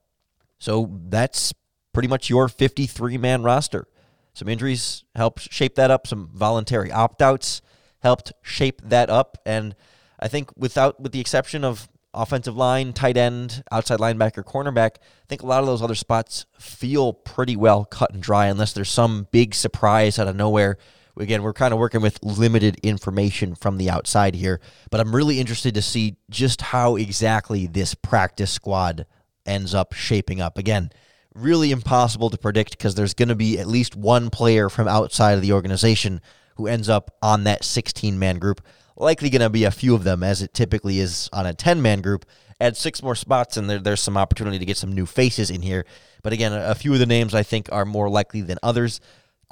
So 0.59 0.91
that's 1.09 1.53
pretty 1.93 2.07
much 2.07 2.29
your 2.29 2.47
53 2.47 3.17
man 3.17 3.43
roster. 3.43 3.87
Some 4.33 4.49
injuries 4.49 5.03
helped 5.15 5.51
shape 5.51 5.75
that 5.75 5.91
up. 5.91 6.07
Some 6.07 6.29
voluntary 6.33 6.91
opt 6.91 7.21
outs 7.21 7.61
helped 7.99 8.33
shape 8.41 8.81
that 8.83 9.09
up. 9.09 9.37
And 9.45 9.75
I 10.19 10.27
think 10.27 10.51
without, 10.57 10.99
with 10.99 11.11
the 11.11 11.19
exception 11.19 11.63
of 11.63 11.87
offensive 12.13 12.55
line, 12.55 12.93
tight 12.93 13.17
end, 13.17 13.63
outside 13.71 13.99
linebacker, 13.99 14.43
cornerback, 14.43 14.95
I 14.97 15.25
think 15.27 15.41
a 15.41 15.45
lot 15.45 15.61
of 15.61 15.65
those 15.65 15.81
other 15.81 15.95
spots 15.95 16.45
feel 16.59 17.13
pretty 17.13 17.55
well 17.55 17.85
cut 17.85 18.13
and 18.13 18.21
dry 18.21 18.47
unless 18.47 18.73
there's 18.73 18.91
some 18.91 19.27
big 19.31 19.55
surprise 19.55 20.19
out 20.19 20.27
of 20.27 20.35
nowhere. 20.35 20.77
Again, 21.17 21.43
we're 21.43 21.53
kind 21.53 21.73
of 21.73 21.79
working 21.79 22.01
with 22.01 22.23
limited 22.23 22.79
information 22.81 23.53
from 23.53 23.77
the 23.77 23.89
outside 23.89 24.33
here, 24.35 24.59
but 24.89 24.99
I'm 24.99 25.15
really 25.15 25.39
interested 25.39 25.75
to 25.75 25.81
see 25.81 26.17
just 26.29 26.61
how 26.61 26.95
exactly 26.95 27.67
this 27.67 27.93
practice 27.93 28.51
squad 28.51 29.05
ends 29.45 29.75
up 29.75 29.93
shaping 29.93 30.41
up. 30.41 30.57
Again, 30.57 30.89
really 31.35 31.71
impossible 31.71 32.29
to 32.29 32.37
predict 32.37 32.71
because 32.71 32.95
there's 32.95 33.13
going 33.13 33.29
to 33.29 33.35
be 33.35 33.59
at 33.59 33.67
least 33.67 33.95
one 33.95 34.29
player 34.29 34.69
from 34.69 34.87
outside 34.87 35.33
of 35.33 35.41
the 35.41 35.53
organization 35.53 36.21
who 36.55 36.67
ends 36.67 36.89
up 36.89 37.15
on 37.21 37.43
that 37.43 37.63
16 37.63 38.17
man 38.17 38.39
group. 38.39 38.61
likely 38.95 39.29
going 39.29 39.41
to 39.41 39.49
be 39.49 39.63
a 39.63 39.71
few 39.71 39.95
of 39.95 40.03
them, 40.03 40.23
as 40.23 40.41
it 40.41 40.53
typically 40.53 40.99
is 40.99 41.29
on 41.33 41.45
a 41.45 41.53
10 41.53 41.81
man 41.81 42.01
group. 42.01 42.25
Add 42.61 42.77
six 42.77 43.01
more 43.01 43.15
spots, 43.15 43.57
and 43.57 43.69
there, 43.69 43.79
there's 43.79 44.01
some 44.01 44.17
opportunity 44.17 44.59
to 44.59 44.65
get 44.65 44.77
some 44.77 44.93
new 44.93 45.05
faces 45.05 45.49
in 45.49 45.61
here. 45.61 45.85
But 46.21 46.33
again, 46.33 46.53
a, 46.53 46.69
a 46.69 46.75
few 46.75 46.93
of 46.93 46.99
the 46.99 47.05
names 47.05 47.33
I 47.33 47.43
think 47.43 47.69
are 47.71 47.85
more 47.85 48.09
likely 48.09 48.41
than 48.41 48.59
others. 48.63 49.01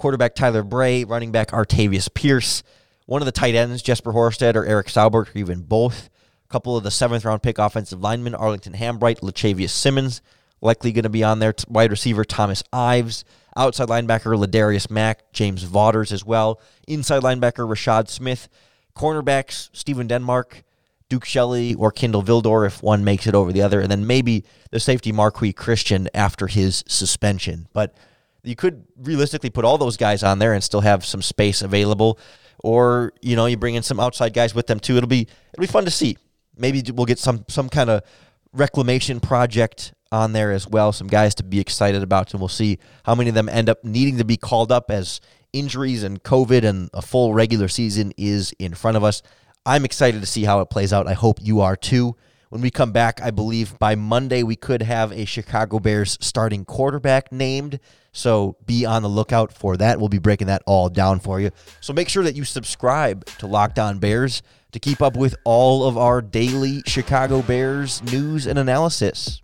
Quarterback 0.02 0.34
Tyler 0.34 0.64
Bray, 0.64 1.04
running 1.04 1.32
back 1.32 1.50
Artavis 1.50 2.12
Pierce, 2.12 2.64
one 3.06 3.22
of 3.22 3.28
the 3.28 3.32
tight 3.32 3.54
ends, 3.54 3.84
Jesper 3.84 4.14
Horsted 4.14 4.56
or 4.56 4.66
Eric 4.66 4.88
Saubert, 4.88 5.36
or 5.36 5.38
even 5.38 5.62
both. 5.62 6.10
A 6.44 6.52
couple 6.52 6.76
of 6.76 6.84
the 6.84 6.90
seventh 6.90 7.24
round 7.24 7.44
pick 7.44 7.60
offensive 7.60 8.02
linemen, 8.02 8.34
Arlington 8.34 8.74
Hambright, 8.74 9.22
Lachavious 9.22 9.70
Simmons, 9.70 10.24
likely 10.60 10.92
going 10.92 11.04
to 11.04 11.10
be 11.10 11.24
on 11.24 11.38
there. 11.38 11.54
Wide 11.68 11.92
receiver 11.92 12.26
Thomas 12.26 12.64
Ives, 12.74 13.24
outside 13.56 13.90
linebacker 13.90 14.36
Ladarius 14.36 14.90
Mack, 14.90 15.32
James 15.34 15.62
Vaughters 15.62 16.12
as 16.12 16.26
well. 16.26 16.60
Inside 16.88 17.22
linebacker 17.22 17.70
Rashad 17.70 18.10
Smith, 18.10 18.50
cornerbacks 18.96 19.70
Stephen 19.72 20.08
Denmark, 20.08 20.64
Duke 21.10 21.26
Shelley, 21.26 21.76
or 21.76 21.92
Kindle 21.92 22.24
Vildor 22.24 22.66
if 22.66 22.82
one 22.82 23.04
makes 23.04 23.28
it 23.28 23.36
over 23.36 23.54
the 23.54 23.62
other, 23.62 23.80
and 23.80 23.92
then 23.92 24.08
maybe 24.08 24.46
the 24.72 24.80
safety 24.80 25.12
Marqui 25.12 25.56
Christian 25.56 26.10
after 26.16 26.48
his 26.48 26.84
suspension. 26.88 27.68
But 27.72 27.94
you 28.44 28.56
could 28.56 28.86
realistically 28.98 29.50
put 29.50 29.66
all 29.66 29.78
those 29.78 29.98
guys 29.98 30.24
on 30.24 30.40
there 30.40 30.54
and 30.54 30.64
still 30.64 30.82
have 30.82 31.06
some 31.06 31.22
space 31.22 31.62
available. 31.62 32.18
Or, 32.64 33.14
you 33.22 33.36
know, 33.36 33.48
you 33.48 33.58
bring 33.58 33.76
in 33.76 33.84
some 33.84 34.00
outside 34.00 34.34
guys 34.34 34.54
with 34.54 34.68
them 34.68 34.80
too. 34.80 34.98
It'll 34.98 35.08
be 35.08 35.28
it'll 35.54 35.62
be 35.62 35.68
fun 35.68 35.86
to 35.86 35.92
see. 35.92 36.18
Maybe 36.58 36.84
we'll 36.92 37.06
get 37.06 37.20
some 37.20 37.46
some 37.48 37.70
kind 37.70 37.90
of 37.90 38.04
reclamation 38.54 39.20
project 39.20 39.94
on 40.12 40.34
there 40.34 40.52
as 40.52 40.68
well. 40.68 40.92
Some 40.92 41.08
guys 41.08 41.34
to 41.36 41.44
be 41.44 41.60
excited 41.60 42.04
about, 42.04 42.34
and 42.34 42.42
we'll 42.42 42.50
see 42.50 42.78
how 43.04 43.16
many 43.16 43.30
of 43.30 43.36
them 43.36 43.50
end 43.50 43.70
up 43.70 43.84
needing 43.84 44.18
to 44.18 44.26
be 44.26 44.38
called 44.38 44.72
up 44.72 44.92
as 44.92 45.22
injuries 45.54 46.04
and 46.04 46.22
COVID 46.24 46.64
and 46.64 46.90
a 46.94 47.02
full 47.02 47.34
regular 47.34 47.68
season 47.68 48.14
is 48.18 48.54
in 48.60 48.74
front 48.74 48.98
of 48.98 49.04
us. 49.04 49.22
I'm 49.66 49.86
excited 49.86 50.22
to 50.22 50.28
see 50.28 50.44
how 50.44 50.62
it 50.62 50.70
plays 50.70 50.94
out. 50.94 51.08
I 51.08 51.14
hope 51.14 51.40
you 51.42 51.62
are 51.62 51.76
too. 51.76 52.16
When 52.52 52.60
we 52.60 52.70
come 52.70 52.92
back, 52.92 53.22
I 53.22 53.32
believe 53.32 53.80
by 53.80 53.96
Monday 53.96 54.44
we 54.44 54.58
could 54.58 54.82
have 54.82 55.14
a 55.14 55.24
Chicago 55.24 55.80
Bears 55.80 56.18
starting 56.20 56.66
quarterback 56.66 57.32
named. 57.32 57.80
So 58.12 58.58
be 58.66 58.86
on 58.86 59.04
the 59.04 59.08
lookout 59.08 59.54
for 59.54 59.78
that. 59.78 60.00
We'll 60.00 60.10
be 60.10 60.20
breaking 60.20 60.48
that 60.48 60.62
all 60.68 60.90
down 60.90 61.22
for 61.22 61.40
you. 61.40 61.52
So 61.80 61.94
make 61.94 62.10
sure 62.10 62.26
that 62.26 62.36
you 62.36 62.44
subscribe 62.44 63.24
to 63.38 63.48
Locked 63.48 63.80
On 63.80 64.00
Bears 64.00 64.42
to 64.74 64.80
keep 64.80 65.02
up 65.02 65.16
with 65.16 65.34
all 65.46 65.86
of 65.88 65.98
our 65.98 66.22
daily 66.22 66.82
Chicago 66.86 67.42
Bears 67.42 68.04
news 68.04 68.48
and 68.48 68.60
analysis. 68.60 69.42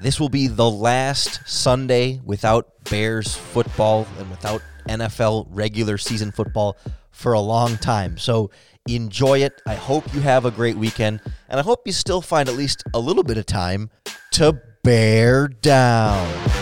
This 0.00 0.18
will 0.18 0.28
be 0.28 0.48
the 0.48 0.68
last 0.68 1.48
Sunday 1.48 2.20
without 2.24 2.82
Bears 2.90 3.32
football 3.32 4.08
and 4.18 4.28
without 4.28 4.60
NFL 4.88 5.46
regular 5.50 5.98
season 5.98 6.32
football 6.32 6.76
for 7.12 7.32
a 7.32 7.40
long 7.40 7.76
time. 7.76 8.18
So 8.18 8.50
enjoy 8.88 9.40
it. 9.40 9.60
I 9.66 9.74
hope 9.74 10.12
you 10.14 10.20
have 10.20 10.44
a 10.44 10.50
great 10.50 10.76
weekend, 10.76 11.20
and 11.48 11.60
I 11.60 11.62
hope 11.62 11.80
you 11.86 11.92
still 11.92 12.20
find 12.20 12.48
at 12.48 12.56
least 12.56 12.82
a 12.94 12.98
little 12.98 13.22
bit 13.22 13.38
of 13.38 13.46
time 13.46 13.90
to 14.32 14.60
bear 14.82 15.48
down. 15.48 16.59